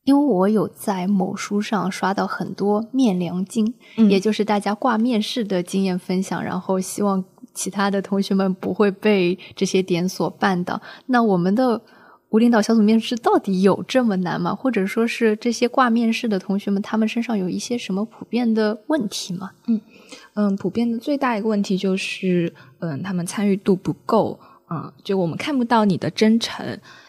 [0.05, 3.73] 因为我有在某书上刷到很多面良经，
[4.09, 10.81] 也就是大家挂面试的经验分享，然后希望其他的同学们不会被这些点所绊倒。
[11.07, 11.81] 那我们的。
[12.33, 14.55] 无领导小组面试到底有这么难吗？
[14.55, 19.51] 或者说是这些挂面试的同学们，他们身上有一些什么普遍的问题吗？
[19.67, 19.79] 嗯
[20.33, 26.65] 嗯，普遍的最大一个问题就是，嗯，他们参与度不够，嗯，就我们看不到你的真诚。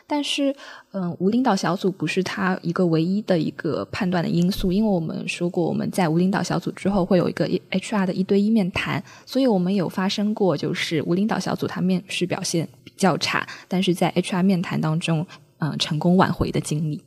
[0.06, 0.54] 但是，
[0.92, 12.68] 嗯，无领导小组不是他一个唯一的一个判断的因素，因为我们说过，我们在无领导小组之后会有一个 HR 的一对一面谈，所以我们有发生过，就是无领导小组他面试表现。
[12.96, 15.26] 较差，但是在 HR 面谈当中，
[15.58, 17.02] 嗯，成功挽回的经历，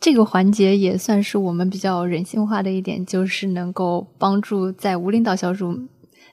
[0.00, 5.78] 这个环节也算是我们比较人性化的一点，就是能够帮助在无领导小组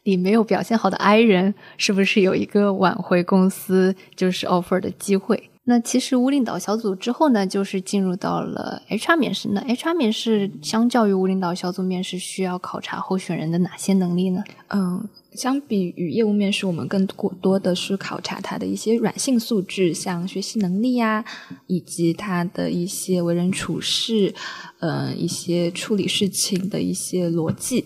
[0.04, 5.50] 里没有表现好的 I 人，是不是有一个挽回公司就是 offer 的机会？
[5.66, 9.50] 那其实无领导小组之后呢，就是进入到了 HR 面试。
[9.50, 14.44] 那 HR 面试相较于无领导小组面试，需要考察候选人的哪些能力呢？
[14.70, 15.08] 嗯。
[15.40, 17.08] 相比于业务面试，我们更
[17.40, 21.24] 多的是考察他的一些软性素质，像学习能力呀，
[21.68, 24.36] 以及他的一些为人处事，
[24.80, 27.86] 呃，一些处理事情的一些逻辑，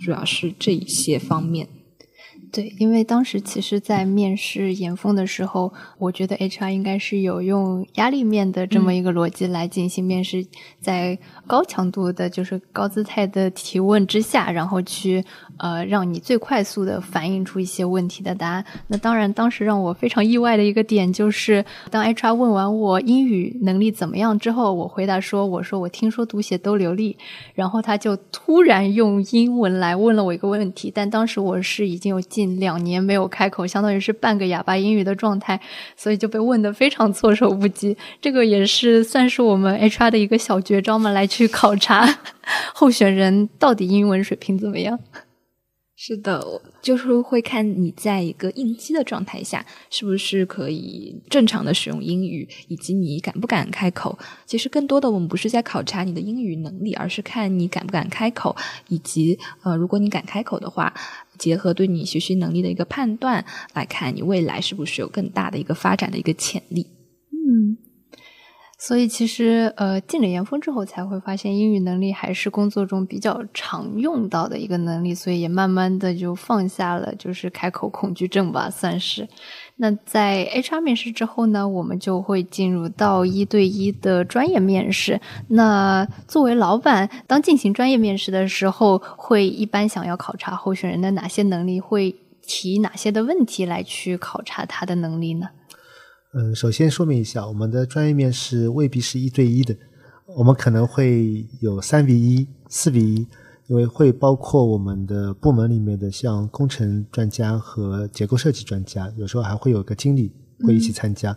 [0.00, 1.66] 主要是这一些方面。
[2.52, 10.46] 对，因为当时其实，在面试严峰的时候，我觉得 HR 应该是有用压力面的这么一个逻辑来进行面试，
[10.78, 15.24] 在高强度的，就是高姿态的提问之下，然后去
[15.56, 18.62] 呃，让你最快速的反映出一些问题的答案。
[18.88, 27.16] 那当然，当时让我非常意外的一个点就是，当 HR 问完我英语能力怎么样之后，我回答说：“我说我听说读写都流利。”
[27.56, 32.41] 然后他就突然用英文来问了我一个问题，但当时我是已经有进。
[32.42, 35.60] 近两年没有开口，相当于是半个哑巴英语的状态，
[35.96, 37.96] 所以就被问得非常措手不及。
[38.20, 42.06] 这个也是算是我们 HR 的一个小绝招嘛，来去考察
[42.74, 44.98] 候选人到底英文水平怎么样。
[46.04, 54.18] 是的，就是会看你在一个应激的状态下，是不是可以正常的使用英语，以及你敢不敢开口。
[54.44, 58.56] 其实更多的我们不是在考察你的英语能力，而是看你敢不敢开口，
[58.88, 60.92] 以及呃，如果你敢开口的话，
[61.42, 66.86] 结合对你学习能力的一个判断来看，你未来是不是有更大的一个发展的一个潜力。
[67.32, 67.76] 嗯。
[68.78, 79.28] 所以其实，呃，进了研峰之后，才会发现英语能力还是工作中比较常用到的一个能力，所以也慢慢的就放下了，就是开口恐惧症吧，算是。
[79.82, 85.20] 那在 HR 面试之后呢，我们就会进入到一对一的专业面试。
[85.48, 91.80] 那作为老板，当进行专业面试的时候，会一般想要考察候选人的哪些能力？
[91.80, 95.48] 会提哪些的问题来去考察他的能力呢？
[96.32, 99.74] 嗯，首先说明一下，我们的专业面试未必是一对一的，
[100.36, 103.26] 我们可能会有三比一、四比一，
[103.72, 110.30] 因为会包括我们的部门里面的像工程专家和结构设计专家，有时候还会有个经理
[110.60, 111.34] 会一起参加。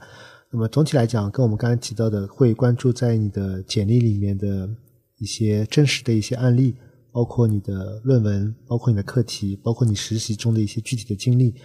[0.51, 4.69] 那么总体来讲，跟我们刚才提到的，会关注在你的简历里面的
[5.17, 6.75] 一些真实的一些案例，
[7.13, 11.55] 包括你的论文，包括你的课题，包括你实习中的一些具体的经历，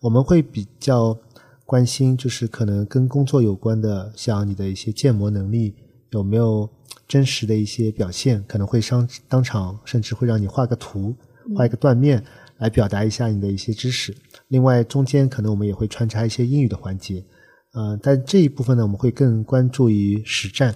[0.00, 1.16] 我们会比较。
[1.64, 5.74] 关心就是可能跟工作有关的，像你的一些建模能力
[6.10, 6.68] 有没有
[7.06, 11.14] 真实的一些表现，可能会上当场甚至会让你画个图，
[11.54, 12.22] 画一个断面
[12.58, 14.16] 来表达一下你的一些知识。
[14.48, 17.24] 另外中间可能我们也会穿插一些英语的环节，
[17.74, 20.74] 呃，但这一部分呢，我们会更关注于实战，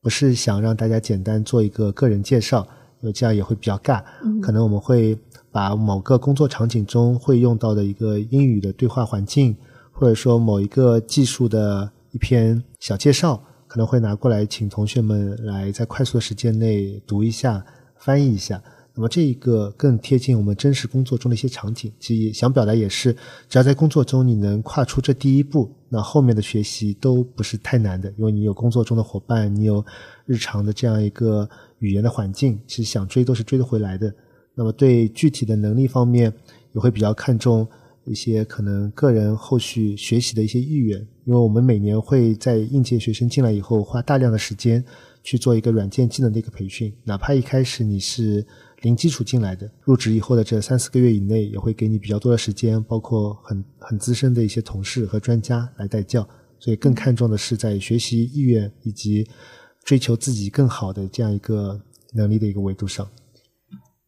[0.00, 2.66] 不是想让大家简单做一个个人介绍，
[3.00, 4.02] 因为这样也会比较尬。
[4.40, 5.18] 可能我们会
[5.50, 9.56] 把某个工作场景中会用到的一个英语的对话环境。
[9.94, 13.40] 或者说某一个技术的一篇小介绍，
[13.72, 17.64] 可能会拿过来请同学们来在快速的时间内读一下、
[17.96, 18.62] 翻译一下。
[18.94, 21.90] 那么这一个更贴近我们真实工作中的一些场景。
[21.98, 23.16] 其实想表达也是，
[23.48, 29.82] 只要在工作中你能跨出这第一步，那后面的学习都不是太难的，因为你有工作中的伙伴，你有
[30.26, 34.12] 日常的这样一个语言的环境，其实想追都是追得回来的。
[34.54, 36.30] 那么对具体的能力方面，
[36.74, 37.66] 也会比较看重。
[38.04, 44.84] 一些可能个人后续学习的一些意愿，因为我们每年会在应届学生进来以后，花大量的时间
[45.22, 46.92] 去做一个软件技能的一个培训。
[47.04, 48.44] 哪怕一开始你是
[48.80, 56.28] 零基础进来的，入职以后的这三四个月以内，也会给你比较多的时间，包括很很资深的一些同事和专家来带教。
[56.58, 59.26] 所以更看重的是在学习意愿以及
[59.82, 61.80] 追求自己更好的这样一个
[62.12, 63.08] 能力的一个维度上。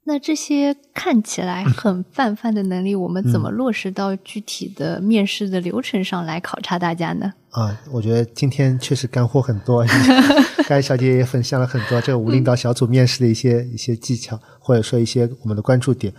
[0.07, 7.33] 那这些看起来很泛泛的能力，我们怎么落实到具体的面试的流程上来考察大家呢？
[7.51, 9.83] 啊，我觉得今天确实干货很多，
[10.69, 16.13] 刚才小姐也分享了很多这个无领导小组面试的一些一些技巧，或者说一些我们的关注点。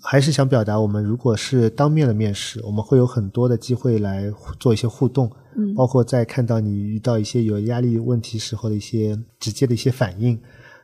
[0.00, 10.38] 还是想表达，我们如果是当面的面试，我们会有很多的机会来做一些互动，嗯，包括在看到你遇到一些有压力问题时候的一些直接的一些反应。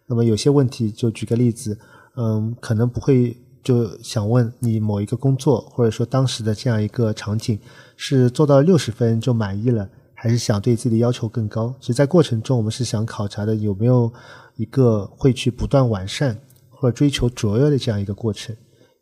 [0.07, 1.79] 那么有些问题，就举个例子。
[2.17, 7.59] 嗯，可能不会就想问你某一个工作，或者说当时的这样一个场景，
[7.97, 11.75] 是做到六十分就满意了，还是想对自己的要求更高？
[11.81, 14.13] 其实，在过程中，我们是想考察的有没有
[14.57, 18.55] 一个会去不断完善或者追求卓越的这样一个过程。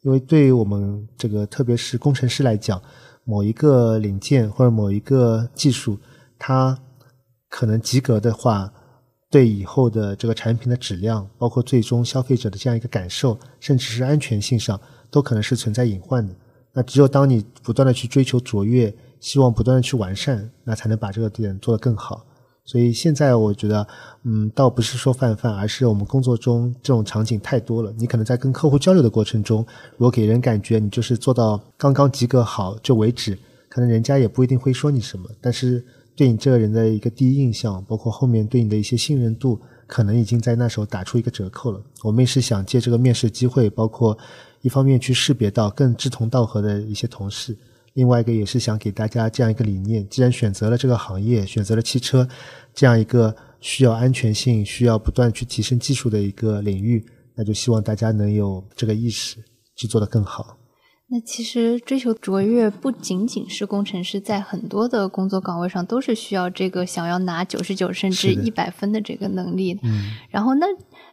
[0.02, 2.80] 因为对于我们这个特别是工程师来讲，
[3.24, 5.98] 某一个零件或者某一个技术，
[6.38, 6.78] 它
[7.48, 8.72] 可能及格的话。
[9.30, 16.34] 对以后的这个产品的质量，包括最终消费者的这样一个感受，甚至是安全性上，都可能是存在隐患的。
[16.72, 22.26] 那只有当你不断的去追求卓越，希望不断的去完善，那才能把这个点做得更好。
[22.64, 23.86] 所以现在我觉得，
[24.24, 27.92] 嗯，倒不是说泛泛，而是我们工作中这种场景太多了。
[27.96, 33.38] 你可能在跟客户交流的过程中，如果给人感觉你就是做到刚刚及格好就为止，
[33.68, 35.30] 可能人家也不一定会说你什么。
[35.40, 35.86] 但是。
[36.20, 41.82] 对你这个人的一个第一印象，包括后面对你的一些信任度，可能已经在那时候打出一个折扣了。
[42.02, 44.18] 我们也是想借这个面试机会，包括
[44.60, 47.56] 一方面去识别到更志同道合的一些同事，
[47.94, 52.28] 另外一个也是想给大家这样一个理念：既然选择了这个行业，选择了汽车
[52.74, 57.02] 这样一个需要安全性、需要不断去提升技术的一个领域，
[57.34, 59.38] 那就希望大家能有这个意识
[59.74, 60.59] 去做得更好。
[61.10, 69.78] 那其实追求卓越不仅仅是工程师，在很多的工作岗位上都是需要这个想要拿九十九甚至一百分的这个能力。
[69.82, 70.66] 嗯，然后那。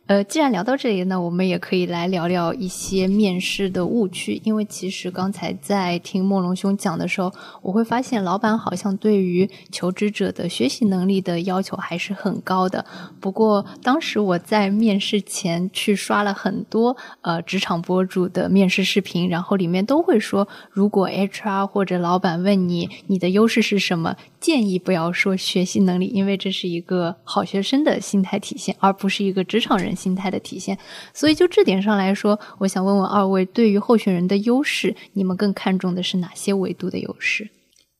[0.07, 4.41] 呃，既然聊到这里呢，我们也可以来聊聊一些面试的误区。
[4.45, 7.29] 因为其实刚才在听梦龙兄讲的时候，
[7.61, 12.85] 我会发现老板好像对于求职者的学习能力的要求还是很高的。
[13.19, 29.97] 不过当时我在面试前去刷了很多呃职场博主的面试视频，然后里面都会说，如果 HR 或者老板问你你的优势是什么，建议不要说学习能力，因为这是一个好学生的心态体现，而不是一个职场人。
[29.97, 30.77] 心态的体现，
[31.11, 37.49] 所以就这点上来说，我想问问二位，对于候选人的优势，你们更看重的是哪些维度的优势？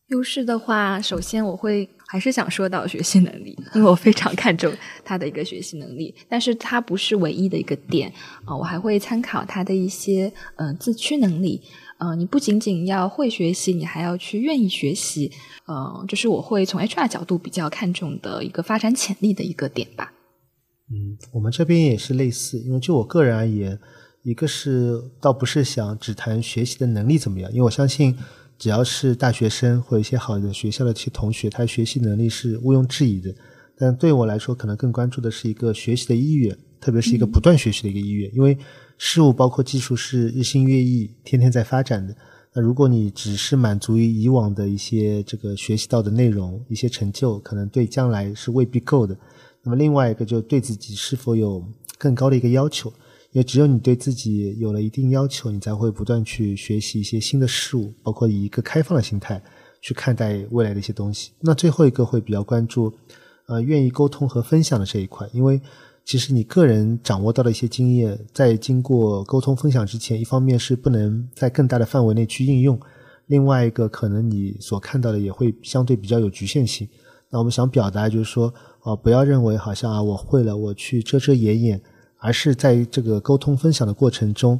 [0.09, 4.71] 优势的话，首先我会还是想说到学习能力， 因为我非常看重
[5.03, 8.13] 他的一个学习能力，但是它不是唯一的一个点
[8.45, 11.59] 啊，我还会参考他的一些嗯自驱能力，
[11.97, 15.31] 嗯，你不仅仅要会学习，你还要去愿意学习，
[15.67, 20.13] 嗯，这是我会从 HR 角度比较看重的一个发展潜力的一个点吧。
[20.89, 23.77] 嗯，我们这边也是类似，因为就我个人而言，
[24.23, 28.17] 一个是倒不是想只谈学习的能力怎么样，因为我相信，
[28.57, 33.35] 只要是大学生或一些好的学校的一些同学，他学习能力是毋庸置疑的。
[33.77, 38.57] 但对我来说，可能更关注的是一个学习的意愿，特别是一个不断学习的一个意愿，因为
[38.97, 42.15] 事物包括技术是日新月异，天天在发展的。
[42.53, 49.15] 那如果你只是满足于以往的一些这个学习到的内容、一些成就，可能对将来是未必够的。
[49.67, 51.61] 那么另外一个就对自己是否有
[51.97, 52.89] 更高的一个要求，
[53.33, 59.43] 因为只有你对自己有了一定要求，你才会不断去学习一些新的事物，包括以一个开放的心态
[59.81, 61.31] 去看待未来的一些东西。
[61.41, 62.93] 那最后一个会比较关注，
[63.47, 65.59] 呃，愿意沟通和分享的这一块，因为
[66.05, 72.79] 其实你个人掌握到的一些经验，在经过沟通分享之前，一方面是不能在更大的范围内去应用，
[73.25, 76.87] 另外一个可能你所看到的也会相对比较有局限性。
[77.29, 78.53] 那我们想表达就是说。
[78.87, 81.81] 啊，不要认为好像啊，我会了，我去遮遮掩掩，
[82.19, 84.57] 而是在这个沟通分享的过程中，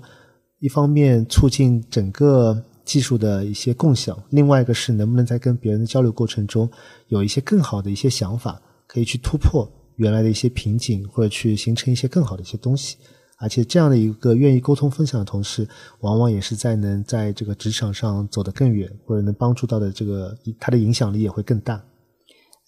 [0.60, 6.70] 一方面促进整个技术的一些共享，另外一个是能不能在跟别人的交流过程中，
[7.08, 9.66] 有一些更好的一些想法，可以去突破
[9.96, 12.98] 原来的一些瓶颈，或者去形成一些更好的一些东西。
[13.40, 15.66] 而且这样的一个愿意沟通分享的同事，
[16.02, 21.82] 往往也是在能在这个职场上走得更远，或者能帮助到的这个他的影响力也会更大。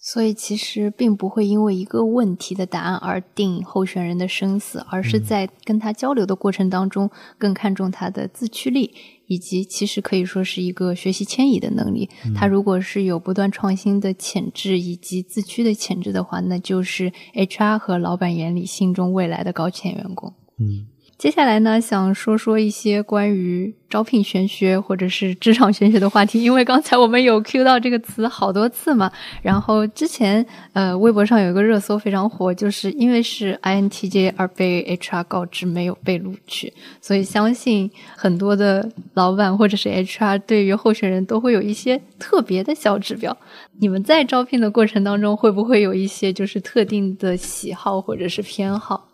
[0.02, 8.94] 所以其实并不会因为一个问题的答案而定候选人的生死，而是在跟他交流的过程当中，更看重他的自驱力，
[9.26, 12.08] 以及其实可以说是一个学习迁移的能力。
[12.34, 20.32] 他如果是有不断创新的潜质以及自驱的潜质的话，那就是 HR 和老板眼里心中未来的高潜员工。
[20.58, 20.88] 嗯。
[21.20, 29.12] 接下来呢，想说说一些关于招聘玄学或者是职场玄学的话题，因为刚才我们有 Q 到这个词好多次嘛。
[29.42, 43.36] 然后之前呃，微博上有一个热搜非常火，就是因为是 INTJ 而被 HR 告知没有被录取，所以相信很多的老板或者是 HR 对于候选人都会有一些特别的小指标。
[43.78, 49.09] 你们在招聘的过程当中，会不会有一些就是特定的喜好或者是偏好？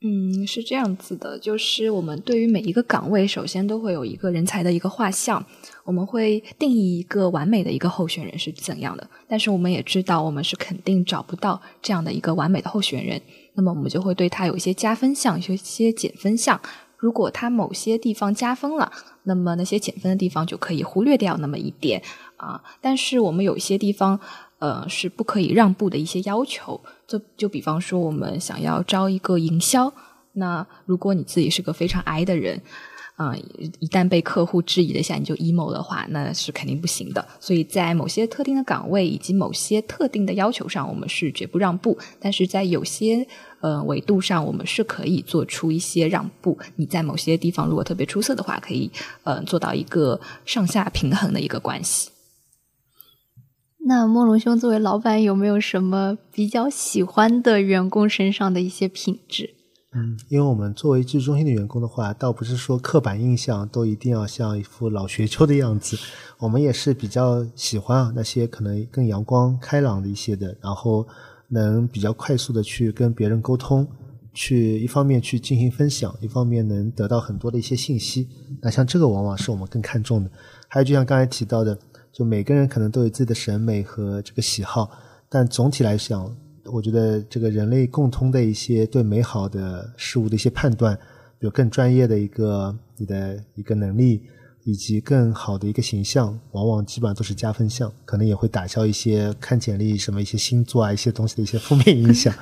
[0.00, 5.44] 嗯，是这样子的，就是我们对于每一个岗位，首先都会有一个人才的一个画像，
[5.82, 9.10] 我们会定义一个完美的一个候选人是怎样的。
[9.26, 13.20] 但是我们也知道，我们是肯定找不到这样的一个完美的候选人，
[13.54, 16.60] 那么我们就会对他有一些加分项，有一些减分项。
[16.96, 18.92] 如果他某些地方加分了，
[19.24, 22.00] 那么那些减分的地方就可以忽略掉那么一点
[22.36, 22.62] 啊。
[22.80, 24.20] 但是我们有一些地方。
[24.58, 26.80] 呃，是不可以让步的一些要求。
[27.06, 29.92] 就就比方说，我们想要招一个营销，
[30.32, 32.60] 那如果你自己是个非常矮的人，
[33.16, 33.34] 啊，
[33.80, 37.26] 一旦被客户质疑了一下，你就 emo 的话，那是肯定不行的。
[37.40, 41.98] 所以在某些特定的岗位以及某些特定的要求上，我们是绝不让步。
[42.20, 43.26] 但是在有些
[43.60, 46.56] 呃维度上，我们是可以做出一些让步。
[46.76, 48.88] 你在某些地方如果特别出色的话，可以
[49.24, 52.10] 呃做到一个上下平衡的一个关系。
[53.88, 59.54] 那莫龙兄作为老板，有没有什么比较喜欢的员工身上的一些品质？
[59.94, 65.96] 嗯，因为我们作为技术中心的员工的话，倒不是说刻板印象都一定要像一副老学究的样子，
[66.38, 71.08] 我们也是比较喜欢啊那些可能更阳光开朗的一些的，然后
[71.48, 73.88] 能比较快速的去跟别人沟通，
[74.34, 78.28] 去一方面去进行分享，一方面能得到很多的一些信息。
[78.60, 80.30] 那像这个往往是我们更看重的。
[80.70, 81.78] 还有就像刚才提到的，
[82.18, 84.90] 就每个人可能都有自己的审美和这个喜好，
[85.28, 90.98] 但总体来讲，我觉得这个人类共通的一些对美好的事物的一些判断，
[91.38, 94.24] 有更专业的一个你的一个能力。
[94.64, 102.34] 以及更好的一个形象，往往基本上都是加分项，可能也会打消一些看简历什么一些星座啊一些东西的一些负面影响。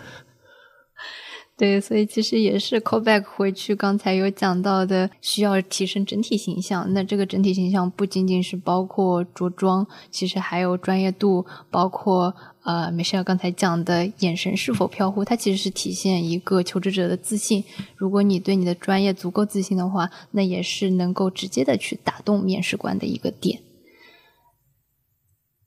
[1.59, 6.93] 对，所以其实也是 callback 回去刚才有讲到的，需要提升整体形象。
[6.93, 12.35] 那这个整体形象不仅仅是包括着装，其实还有专业度，包括
[12.65, 17.65] 呃，梅尔刚才讲的眼神是否飘忽，它其实是体现一个求职者的自信。
[17.97, 23.61] 如果你对你的专业足够自信的话，那也是能够直接的去打动面试官的一个点。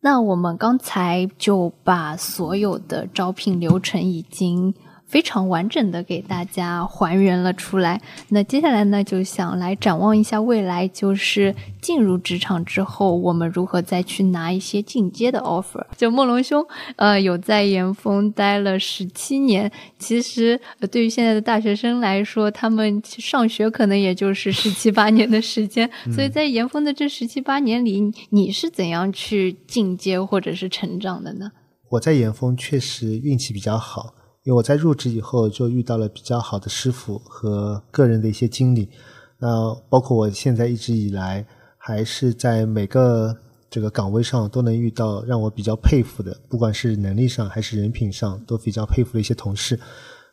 [0.01, 4.75] 那我们刚才就把所有的招聘流程已经。
[5.09, 7.99] 非常完整的给大家还原了出来。
[8.29, 15.83] 那接下来呢，就想来展望一下未来，就是进入职场之后，我们如何再去拿一些进阶的 offer。
[15.97, 16.63] 就梦龙兄，
[16.97, 25.89] 呃，有在严峰待了十七年，其实对于现在的大学生来说，他们上学可能也就是十七八年的时间。
[26.13, 27.99] 所以在严峰的这十七八年里，
[28.29, 31.49] 你是怎样去进阶或者是成长的呢？
[31.89, 34.13] 我在严峰确实运气比较好。
[34.43, 38.89] 因为我在入职以后就遇到了比较好的师傅和个人的一些经历，
[39.37, 41.45] 那包括我现在一直以来
[41.77, 43.35] 还是在每个
[43.69, 49.79] 这个岗位上都能遇到让我比较佩服的，不管是能力上还是人品上都比较佩服的一些同事。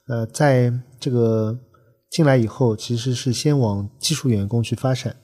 [0.09, 1.59] 呃，在这个
[2.11, 5.15] 进来以后，其实是先往技术员工去发展。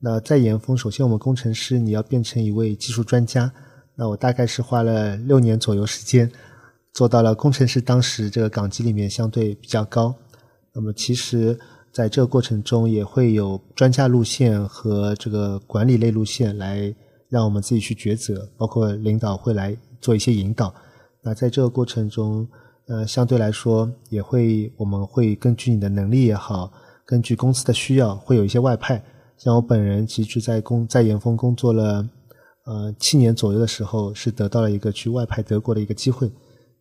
[0.00, 3.50] 那在严峰，首先我们工程师你要变成一位技术专家，
[3.94, 6.28] 那我大概是花了六年左右时间。
[6.92, 10.14] 做到了工程师当时这个岗级里面相对比较高，
[10.74, 11.58] 那么其实
[11.90, 16.94] 在这个过程中也会有专家路线和这个管理类路线来
[17.28, 20.74] 让我们自己去抉择，包括领导会来做一些引导。
[21.22, 22.46] 那在这个过程中，
[22.88, 26.70] 呃，相对来说也会我们会根据你的能力也好，
[27.06, 29.02] 根据公司的需要会有一些外派。
[29.38, 32.06] 像我本人其实，在工在严峰工作了
[32.64, 36.30] 呃七年左右的时候，是得到了一个去外派德国的一个机会。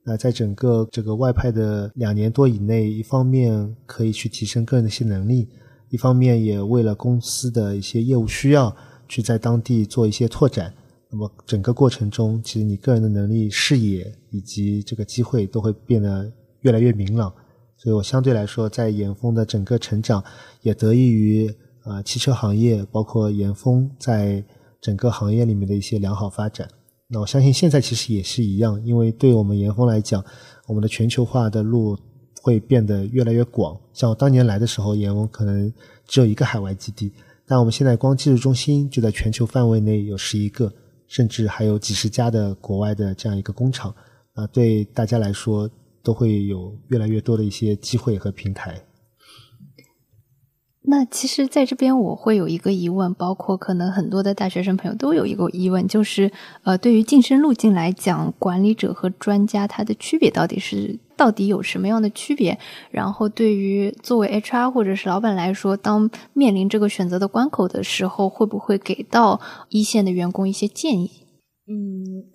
[0.03, 5.47] 那在整个这个外派的两年多以内，一方面可以去提升个人的一些能力，
[5.89, 8.75] 一方面也为了公司的一些业务需要，
[9.07, 10.73] 去在当地做一些拓展。
[11.11, 16.31] 那么整个过程中，其实你个人的能力、视野以及这个机会都会变得
[16.61, 17.31] 越来越明朗。
[17.77, 20.23] 所以我相对来说，在严峰的整个成长，
[20.61, 24.43] 也得益于呃汽车行业，包括严峰在
[24.79, 26.67] 整个行业里面的一些良好发展。
[27.13, 30.23] 那我相信现在其实也是一样，因为对我们严峰来讲，
[30.65, 31.97] 我们的全球化的路
[32.41, 33.77] 会变得越来越广。
[33.91, 35.71] 像我当年来的时候，严峰可能
[36.07, 37.11] 只有一个海外基地，
[37.45, 40.71] 但我们现在光技术中心就在全球范围内有十一个，
[41.05, 43.93] 甚至还有几十家的国外的这样一个工厂。
[44.33, 45.69] 啊，对大家来说
[46.01, 48.81] 都会有越来越多的一些机会和平台。
[50.83, 56.31] 那其实，在这边我会有一个疑问，包括可能很多的大学生朋友都有一个疑问，就是
[56.63, 62.57] 呃，对于晋升路径来讲，管理者和专家他的区别到底是到底有什么样的区别？
[62.89, 71.11] 然后，对于作为 HR 或者是老板来说，当面临这个选择的关口的时候，会不会给到一线的员工一些建议？
[71.67, 72.25] 嗯，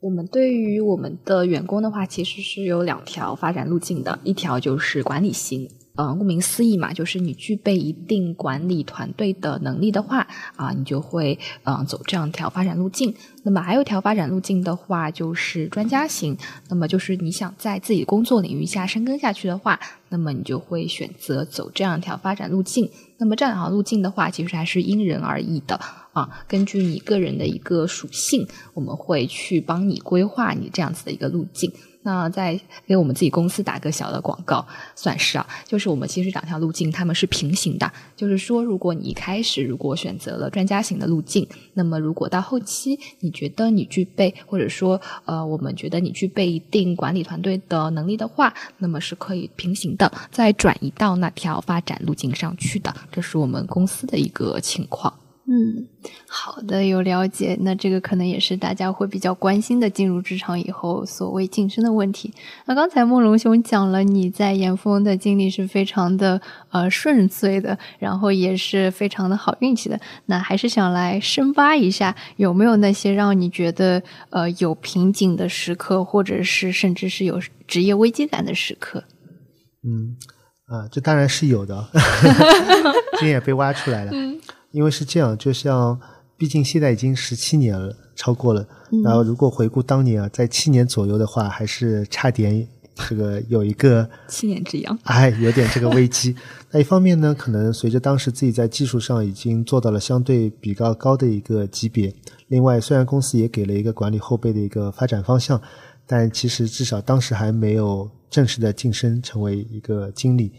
[0.00, 5.70] 我们对于我们的员工的话，其实是有两条发展路径的，一条就是管理型。
[5.94, 10.26] 呃，顾名思义嘛，就是你具备一定管理团队的能力的话，
[10.56, 13.14] 啊，你就会嗯走这样一条发展路径。
[13.42, 16.36] 那么还有一条发展路径的话，就是专家型。
[16.70, 19.78] 那么就是你想在自己工作领域下深耕下去的话，
[20.08, 22.90] 那么你就会选择走这样一条发展路径。
[23.18, 25.78] 那么这样条路径的话，其实还是因人而异的
[26.12, 31.70] 啊，根据你个人的一个属性，我们会去帮你规划你这样子的一个路径。
[32.02, 55.11] 那再给我们自己公司打个小的广告，算是啊，就是我们其实两条路径他们是平行的，就是说，如果你一开始如果选择了专家型的路径，那么如果到后期你觉得你具备，或者说呃，我们觉得你具备一定管理团队的能力的话，那么是可以平行的再转移到那条发展路径上去的，这是我们公司的一个情况。
[55.62, 55.86] 嗯，
[56.26, 57.56] 好的，有了解。
[57.60, 62.32] 那这个可能也是大家会比较关心的，进入职场以后所谓晋升的问题。
[62.64, 66.40] 那刚才慕龙兄讲了，你在严峰的经历是非常的
[66.70, 70.00] 呃顺遂的，然后也是非常的好运气的。
[70.26, 79.04] 那还是想来深扒一下，有没有那些让你觉得呃有瓶颈的时刻，或者是甚至是有职业危机感的时刻？
[79.84, 80.16] 嗯，
[80.66, 81.88] 啊，这当然是有的，
[83.18, 84.12] 今天也被挖出来了。
[84.72, 85.98] 因为是这样，就像
[86.36, 88.66] 毕竟现在已经十七年了，超过了。
[89.04, 96.34] 然后如果回顾当年啊，在七年左右的话，还是差点这个有一个 七年之痒，哎，有点这个危机。
[96.70, 102.12] 那一方面呢，可能随着当时自己在技术上已经做到了相对比较高的一个级别。
[102.48, 105.60] 另外，虽然公司也给了一个管理后辈的一个发展方向，
[106.06, 110.52] 但其实至少当时还没有正式的晋升成为一个经理。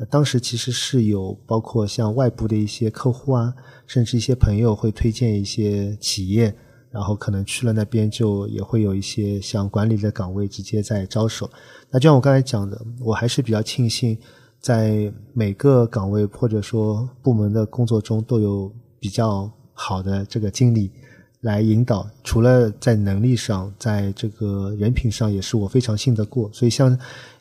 [0.00, 3.52] 那当时其实是有包括像外部的一些客户啊，
[3.84, 6.54] 甚至一些朋友会推荐一些企业，
[6.92, 11.50] 然后可能去了那边就也会有一些像管理的岗位直接在招手。
[11.90, 14.16] 那就像我刚才讲的，我还是比较庆幸
[14.60, 20.92] 在每个岗位或者说部门的工作中都有比较好的这个经理
[21.40, 22.08] 来引导。
[22.22, 26.48] 除了在能力上，在这个人品上也是我非常信得过。
[26.52, 26.96] 所以像。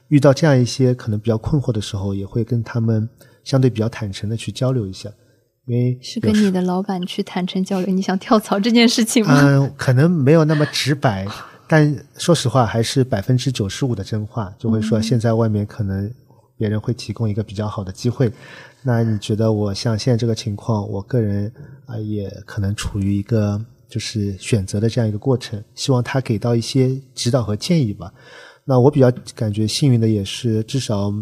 [0.09, 3.07] 遇到这样一些可能比较困惑的时候，也会跟他们
[3.43, 5.09] 相对比较坦诚的去交流一下，
[5.65, 9.39] 因为是跟你的老板去坦诚交流，你想跳槽这件事情吗？
[9.41, 11.27] 嗯，可能没有那么直白，
[11.67, 16.09] 但说实话，还是百分之九十五的真话，就会说现在外面可能
[16.57, 18.31] 别人会提供一个比较好的机会。
[18.83, 21.51] 那你觉得我像现在这个情况，我个人
[21.85, 28.13] 啊也可能处于一个就是选择的这样一个过程，希望他给到一些指导和建议吧。
[28.69, 31.13] 那我比较感觉幸运的也是，至少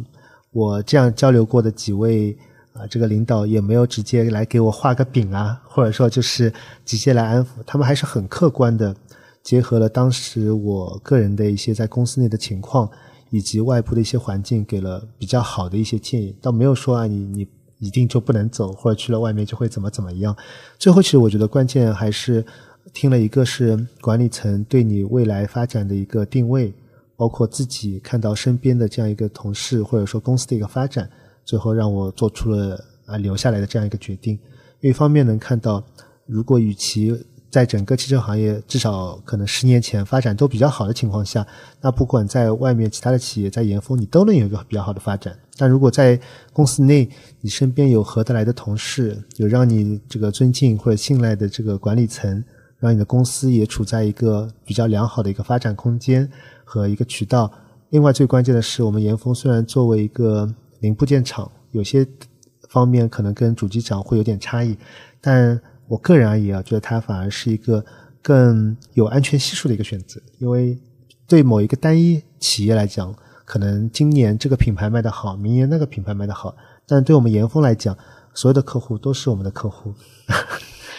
[0.52, 2.36] 我这样交流过的几位
[2.74, 6.52] 啊，这个领导也没有直接来给我画个饼啊，或者说就是
[6.84, 8.96] 直接来安抚，他们还是很客观的，
[9.43, 12.89] 结合了当时我个人的一些在公司内的情况，
[13.30, 20.36] 以及外部的一些环境，给了比较好的一些建议，倒没有说啊，你你一定就不能走，或者去了外面就会怎么怎么样。
[20.80, 22.43] 最后，其实我觉得关键还是
[22.91, 26.74] 听了一个是管理层对你未来发展的一个定位。
[27.16, 31.09] 包括自己看到身边的这样一个同事，或者说公司的一个发展，
[31.43, 34.38] 最后让我做出了啊留下来的这样一个决定。
[34.82, 35.84] 一方面能看到，
[36.26, 37.16] 如果与其
[37.49, 41.47] 在整个汽车行业至少可能十年前发展都比较好的情况下，
[41.80, 45.34] 那不管在外面其他的企业在严峰，你都能有一个比较好的发展。
[45.55, 46.20] 但如果在
[46.51, 47.09] 公司内，
[47.39, 52.43] 你身边有合得来的同事，有让你这个尊敬或者信赖的这个管理层，
[52.78, 56.30] 让你的公司也处在一个比较良好的一个发展空间。
[56.66, 57.49] 和一个渠道，
[57.91, 62.05] 另外最关键的是，我们严峰虽然作为一个零部件厂，有些
[62.68, 64.76] 方面可能跟主机厂会有点差异，
[65.22, 67.86] 但我个人而言啊，觉得它反而是一个
[68.22, 70.20] 更有安全系数的一个选择。
[70.39, 70.78] 因为
[71.28, 76.55] 对某一个单一企业来讲，可能今年这个品牌卖得好，明年那个品牌卖得好，
[76.88, 77.95] 但对我们严峰来讲，
[78.34, 79.93] 所有的客户都是我们的客户。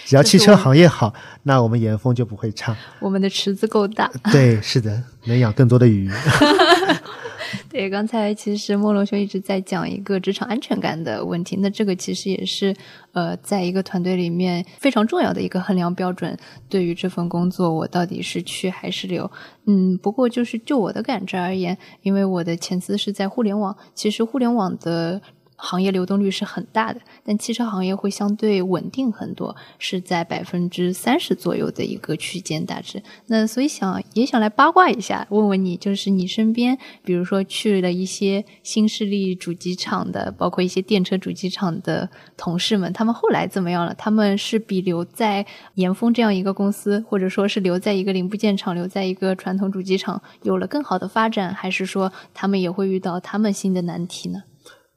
[0.07, 2.77] 只要汽车行业好，那我们岩峰就不会差。
[3.01, 4.09] 我们的池子够大。
[4.31, 6.09] 对，是的，能养更多的鱼。
[7.69, 12.75] 对，刚才其实莫龙兄一直在讲一个职场安全感的问题，那这个其实也是
[13.13, 16.37] 呃，在一个团队里面非常重要的一个衡量标准。
[16.69, 19.29] 对于这份工作，我到底是去还是留？
[19.67, 25.21] 嗯，不过就是就我的感知而言，因为我的前司是在互联网，其实互联网的。
[25.57, 33.03] 行业流动率是很大的，但汽车行业会相对稳定很多，是在百分之三十左右的一个区间大致。
[33.27, 43.95] 那所以想也想来八卦一下，问问你，就是你身边，比如说去了一些新势力主机厂的，包括一些电车主机厂的同事们，他们后来怎么样了？
[43.95, 45.45] 他们是比留在
[45.75, 54.43] 严峰这样一个公司，或者说是留在一个零部件厂、留在一个传统主机厂有了更好的发展，还是说他们也会遇到他们新的难题呢？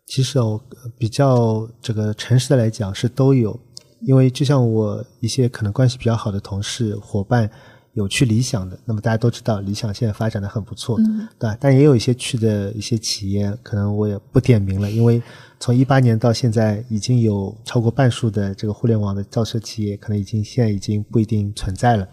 [0.09, 0.59] 其实哦，
[0.97, 3.57] 比较这个诚实的来讲是都有，
[4.01, 7.47] 因为就像我一些可能关系比较好的同事伙伴
[7.93, 11.55] 有去理想的，那么大家都知道理想现在发展的很不错，对吧？
[11.61, 15.21] 但也有一些去的一些企业，可能我也不点名了，因为
[15.59, 22.07] 从一八年到现在，已经有超过半数的这个互联网的造车企业，可能已经现在已经不一定存在了。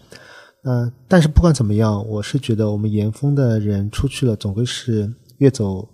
[0.65, 5.89] 呃，但是不管怎么样，我是觉得我们严峰的人出去了，总归是越走。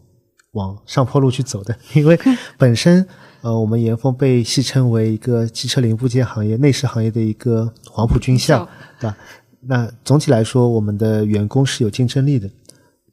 [0.52, 2.18] 往上坡路去走的， 因为
[2.58, 3.06] 本身
[3.40, 8.68] 呃，我们岩峰被戏称为一个汽车零部件行业、内饰行业的一个黄埔军校，
[9.00, 9.16] 对吧？
[9.60, 12.48] 那总体来说，我们的员工是有竞争力的，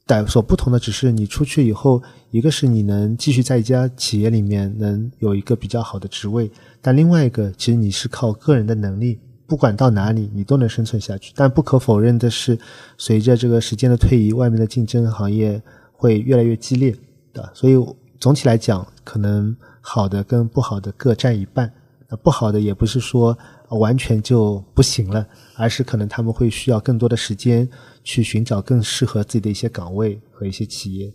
[0.06, 11.32] 但所不同的只是你出去以后，一个是你能继续在一家企业里面能有一个比较好的职位，但另外一个其实你是靠个人的能力，不管到哪里你都能生存下去。
[11.34, 12.58] 但不可否认的是，
[12.98, 15.60] 随着这个时间的推移，外面的竞争行业
[15.92, 16.94] 会越来越激烈。
[17.32, 17.76] 的，所以
[18.18, 21.72] 总体来讲，可能好的跟不好的各占一半。
[22.08, 25.24] 那不好的也不是说完全就不行了，
[25.56, 27.68] 而是可能他们会需要更多的时间
[28.02, 31.12] 去寻找更适合自己的一些岗位和一些企业。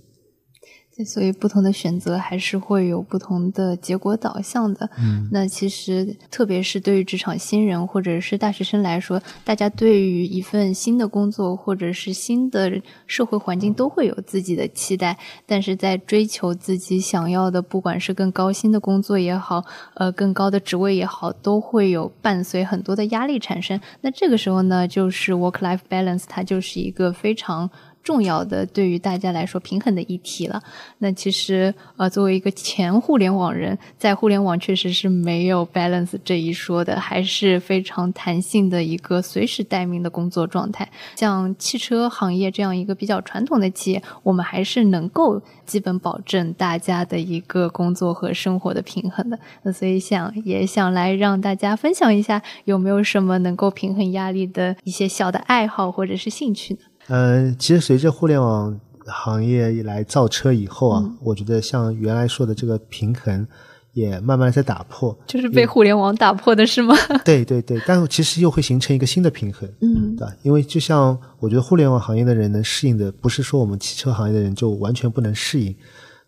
[1.04, 4.90] 所以不同的选择还是会有不同的结果导向的。
[4.98, 15.18] 嗯，那其实特别是对于职场新人或者是大学生来说，大家对于一份新的工作或者是新的社会环境都会有自己的期待。
[15.46, 19.66] 但是在追求自己想要的，不管是更高薪的工作也好，
[19.96, 23.78] 呃，更高的职位也好，都会有伴随很多的压力产生。
[24.00, 27.70] 那这个时候呢，就是 work-life balance，它就是一个非常。
[28.06, 30.62] 重要的对于大家来说平衡的议题了。
[31.00, 40.88] 那其实呃，作为一个前互联网人，在互联网确实是没有 balance 这一说的，还是非常弹性的一个随时待命的工作状态。
[41.16, 49.40] 像汽车行业这样一个比较传统的企业，我们还是能够基本保证大家的一个工作和生活的平衡的。
[49.64, 56.80] 那所以想也想来让大家分享一下，有没有什么能够平衡压力的一些小的爱好或者是兴趣呢？
[57.08, 63.48] 嗯，其实随着互联网行业来造车以后啊，我觉得像原来说的这个平衡
[63.94, 66.96] 也慢慢在打破，就是被互联网打破的是吗？
[67.24, 70.34] 对对对，但其实又会形成一个新的平衡，嗯，对吧？
[70.44, 75.76] 因为就像我觉得互联网行业的人能适应的，不是说我们汽车行业的人就完全不能适应。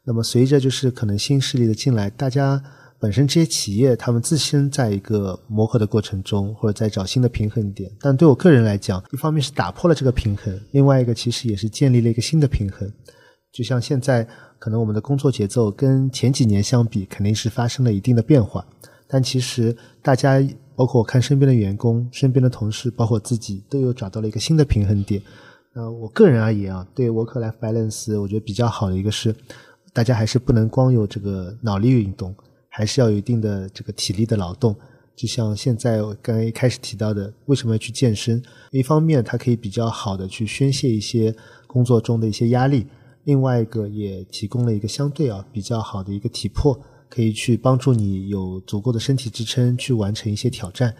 [0.03, 2.61] 那么随着就是可能新势力的进来，大家。
[2.99, 7.91] 本身这些企业，他们自身在一个磨合的过程中，或者在找新的平衡点。
[7.99, 12.91] 但对我个人来讲，一方面是打破了这个平衡，另外一个其实也是建立了一个新的平衡。
[13.51, 14.27] 就像现在，
[14.59, 18.65] 可能我们的工作节奏跟前几年相比，肯定是发生了一定的变化。
[19.07, 20.43] 但其实大家，
[20.75, 25.21] 包括我看身边的员工、身边的同事，包括自己，都有找到了一个新的平衡点。
[25.73, 29.33] 呃，我个人而言啊，对 work-life balance，我觉得比较好的一个是，
[29.93, 32.35] 大家还是不能光有这个脑力运动。
[32.77, 34.75] 还是要有一定的这个体力的劳动，
[35.15, 38.39] 就像现在我刚刚一开始提到的，为什么要去健身？
[38.69, 42.85] 一方面，它可以比较好的去宣泄一些工作中的一些压力；
[43.23, 50.93] 另外一个，也提供了一个相对啊比较好的一个体魄，可以去帮助你有足够的身体支撑去完成一些挑战。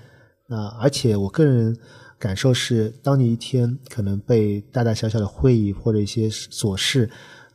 [0.48, 1.78] 那而且我个人
[2.18, 7.08] 感受是，当你一天可能被大大小小的会议或者一些琐事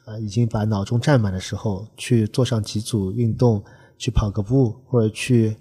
[0.05, 3.61] 啊已经把脑中占满的时候，去做上几组运动。
[4.03, 5.57] 去跑个步，或者去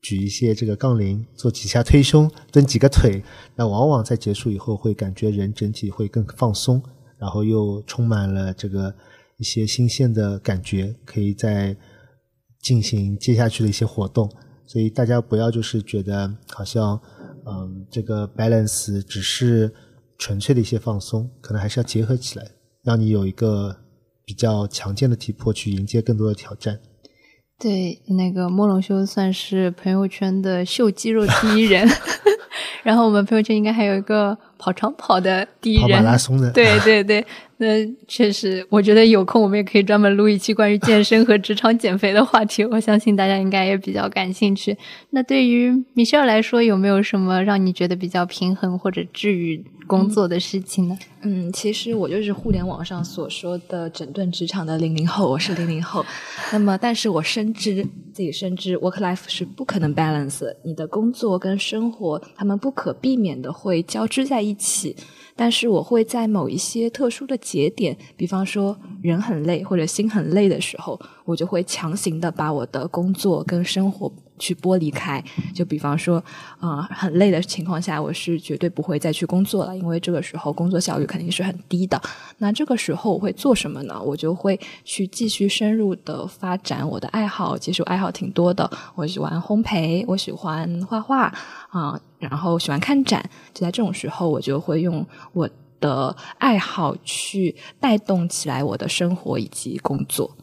[0.00, 3.20] 举一些这个杠铃，做几下推胸，蹲几个腿，
[3.56, 6.80] 那往往在结束以后会感觉人整体会更放松，
[7.18, 8.94] 然后又充满了这个
[9.36, 11.76] 一些新鲜的感觉，可以再
[12.60, 14.30] 进行接下去的一些活动。
[14.64, 16.98] 所以大家不要就是觉得好像
[17.44, 19.72] 嗯这个 balance 只是
[20.18, 22.48] 纯粹的一些放松，可能还是要结合起来，
[22.84, 23.76] 让你有一个
[24.24, 26.78] 比较强健的体魄去迎接更多的挑战。
[27.62, 31.88] 对，那个莫龙修算是朋友圈的秀肌肉第一人，
[32.82, 36.50] 然后我们朋友圈应该还有一个跑长跑的第一人，跑马拉松的。
[36.50, 37.24] 对对对，
[37.58, 37.66] 那
[38.08, 44.76] 确实，我觉得有空我们也可以专门录一期关于健身和职场减肥的话题，我相信大家应该也比较感兴趣。
[45.10, 49.64] 那对于米歇尔来说，有没有什么让你觉得比较平衡或者治愈？
[49.86, 50.98] 工作的事情呢？
[51.22, 56.04] 嗯，其实我就是互联网上所说的整顿职场的零零后，我是零零后。
[56.52, 64.96] 那么，但是我深知自己深知，work life 是不可能 balance，你的工作跟生活他们不可避免的会交织在一起。
[65.34, 74.12] 但是我会在某一些特殊的节点，比方说人很累或者心很累的时候，我就会强行的把我的工作跟生活。
[74.38, 75.22] 去剥离开，
[75.54, 76.16] 就比方说，
[76.58, 82.00] 啊，很累的情况下，我是绝对不会再去工作了，因为这个时候工作效率肯定是很低的。
[82.38, 84.02] 那这个时候我会做什么呢？
[84.02, 91.32] 我就会去继续深入的发展我的爱好，其实爱好挺多的，我喜欢烘焙，我喜欢画画
[91.68, 93.22] 啊，然后喜欢看展。
[93.52, 95.48] 就在这种时候，我就会用我
[95.80, 100.36] 的爱好去带动起来我的生活以及工作。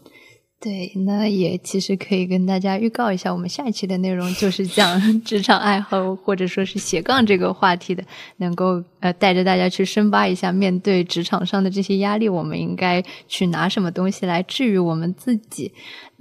[0.61, 8.03] 对，那也其实可以跟大家预告一下，我们下一期的内容就是讲 职场爱好或者说是斜杠这个话题的，
[8.35, 15.71] 能够呃带着大家去深扒一下，面对职场上的这些压力，我们应该去拿什么东西来治愈我们自己。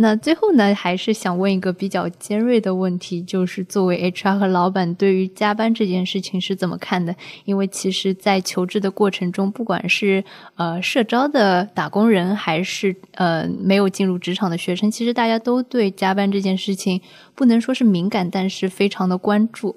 [0.00, 7.16] 那最后呢，还是想问一个比较尖锐的问题，就是作为 HR 和老板，对于加班这件事情是怎么看的？
[7.44, 10.22] 因为其实，在求职的过程中，不管是
[10.54, 17.00] 呃社招的打工人，还是呃没有进入职场的学生，其实大家都对加班这件事情
[17.34, 19.74] 不能说是敏感，但是非常的关注。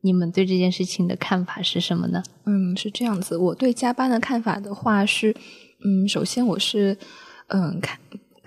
[0.00, 2.22] 你们对这件事情的看法是什么呢？
[2.44, 3.36] 嗯，是这样子。
[3.36, 5.34] 我对加班的看法的话是，
[5.84, 6.96] 嗯，首先我是
[7.48, 7.98] 嗯看。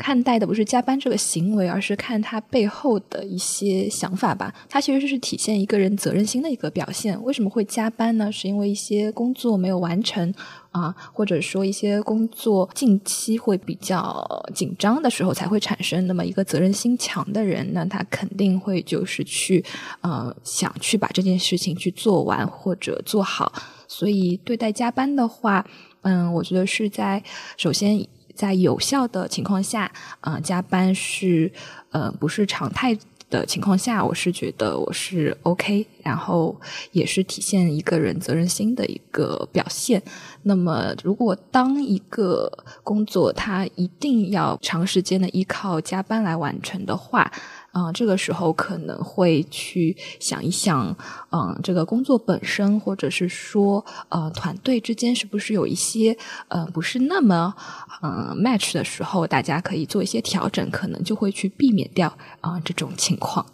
[0.02, 4.56] 看待的不是加班这个行为，而是看他背后的一些想法吧。
[4.70, 7.22] 他其实是体现一个人责任心的一个表现。
[7.22, 8.32] 为什么会加班呢？
[8.32, 10.34] 是因为一些工作没有完成
[10.72, 16.06] 啊，或者说一些工作近期会比较紧张的时候才会产生。
[16.08, 19.64] 那么一个责任心强的人，那他肯定会就是去
[20.02, 23.52] 呃想去把这件事情去做完或者做好。
[23.88, 25.66] 所以对待加班的话，
[26.02, 27.24] 嗯，我觉得是在
[27.58, 28.06] 首先。
[28.36, 29.92] 在有效的情况下，
[30.22, 31.52] 呃，加班是
[31.92, 32.98] 呃不是常态
[33.30, 36.60] 的情况下，我是觉得我是 OK，然后
[36.92, 40.02] 也是体现一个人责任心的一个表现。
[40.44, 42.52] 那么，如果当一个
[42.84, 47.32] 工作它一定要长时间的依靠加班来完成的话，
[47.72, 50.96] 啊，这个时候可能会去想一想，
[51.32, 56.18] 嗯，这个工作本身，或者是说，呃，团队之间是不是有一些，
[56.48, 57.54] 呃，不是那么，
[58.02, 62.08] 嗯，match 的时候，大家可以做一些调整，可能就会去避免掉
[62.42, 63.46] 啊这种情况。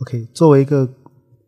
[0.00, 0.88] OK，作为一个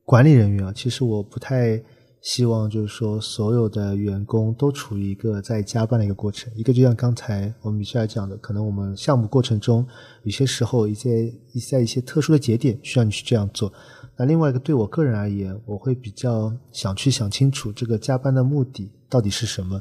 [0.05, 1.83] 管理人员啊，其实我不太。
[2.25, 6.51] 希望就是说，所有的员工都处于一个在加班的一个过程。
[6.57, 9.87] 一个就像刚才我们米歇尔讲的，可能我们项目过程中
[10.23, 11.31] 有些时候一些
[11.71, 13.71] 在一些特殊的节点需要你去这样做。
[14.17, 19.77] 那另外一个对我个人而言，我会比较想去想清楚这个加班的目的到底是什么。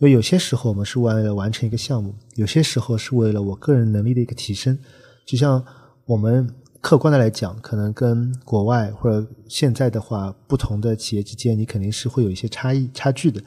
[0.00, 4.76] 因为有些时候我们是为了完成一个项目，有些时候是为了我个人能力的一个提升。
[5.24, 5.64] 就像
[6.06, 6.52] 我们。
[6.84, 13.42] 客观的来讲，可能跟国外或者现在的话，不同的企业之间，你肯定是会有一些差异、差距的。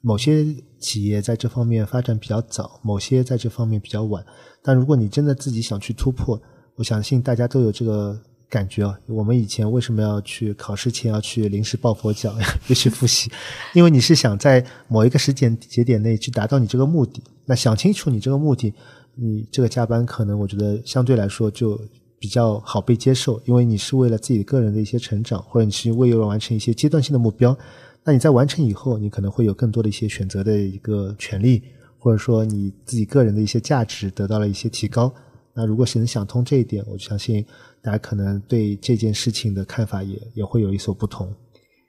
[0.00, 0.44] 某些
[0.80, 4.26] 企业在这方面发展比较早，某些在这方面比较晚。
[4.60, 6.38] 但如果你真的自己想去突破，
[6.74, 8.20] 我相信大家都有这个
[8.50, 8.98] 感觉啊。
[9.06, 13.30] 我们以前为什么要去考试前要去临时抱佛脚呀，要去复习？
[13.72, 17.22] 因为你是想在某一个时间节点内去达到你这个目的。
[17.46, 18.74] 那想清楚你这个目的，
[19.14, 21.80] 你这个加班可能我觉得相对来说就。
[22.24, 27.54] 比较好被接受，因为你是为了自己个人的一些成长，或者你是为了完成一些阶段性的目标。
[28.02, 31.62] 那你在完成以后，你可能会有更多的一些选择的一个权利，
[31.98, 35.14] 或者说你自己个人的一些价值得到了一些提高。
[35.52, 37.44] 那如果是能想通这一点，我相信
[37.82, 41.26] 大家可能对这件事情的看法也也会有一所不同。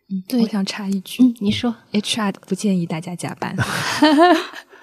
[0.10, 3.56] 嗯，对，我想插一句，嗯，你说，HR 不建议大家加班。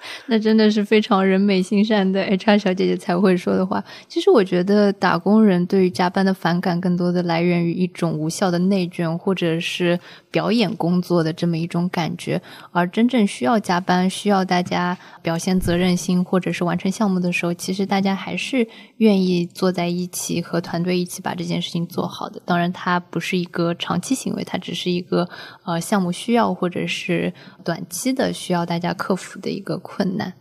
[0.27, 3.83] 那真的是非常人美心善的 HR 小姐姐才会说的话。
[4.07, 9.99] 其实我觉得打工人对于加班的反感，更多的来源于一种无效的内卷，或者是
[10.31, 12.41] 表演工作的这么一种感觉。
[12.71, 22.41] 而真正需要加班、需要大家表现责任心，或者是完成项目的时候，其实大家还是愿意坐在一起和团队一起把这件事情做好的。
[22.45, 25.27] 当然，它不是一个长期行为，它只是一个
[25.65, 27.33] 呃项目需要，或者是
[27.63, 29.79] 短期的需要大家克服的一个。
[29.95, 30.33] 困难。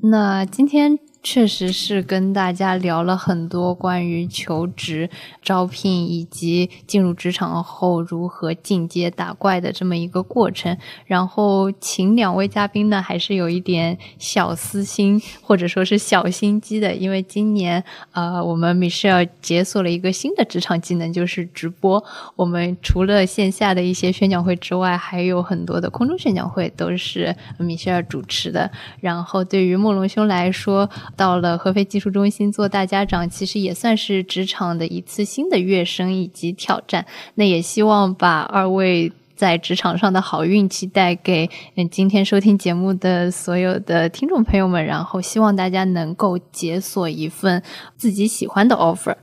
[0.00, 1.09] 那今天。
[1.22, 5.08] 确实是跟大家聊了很多关于求职、
[5.42, 10.76] 招聘以及进入职场后如何进阶打怪的这么一个过程。
[11.06, 22.02] 然后请两位嘉宾呢，还是有一点小私心或者说是小心机的，因为今年呃，我们 Michelle 解锁了一个新的职场技能，就是直播。
[22.34, 28.70] 我们除了线下的一些宣讲会之外，还有很多的空中宣讲会都是 Michelle 主持的。
[29.00, 37.04] 然后对于慕容兄来说，到了合肥技术中心做大家长，其实也算是职场的一次新的跃升以及挑战。
[37.34, 47.62] 那也希望把二位在职场上的好运气带给嗯今天收听节目的所有的听众朋友们，然后希望大家能够解锁一份
[47.96, 49.16] 自己喜欢的 offer。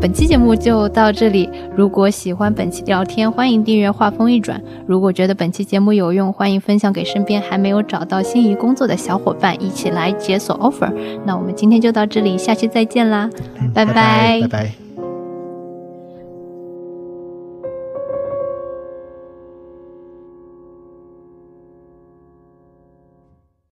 [0.00, 1.48] 本期节目就到这里。
[1.74, 4.60] 如果喜欢本期聊天，欢迎订阅《话锋一转》。
[4.86, 10.92] 如果觉得本期节目有用，欢迎分享给身边还没有找到心仪工作的小伙伴，一起来解锁 offer。
[11.24, 13.30] 那我们今天就到这里，下期再见啦，
[13.74, 14.83] 拜拜，拜拜。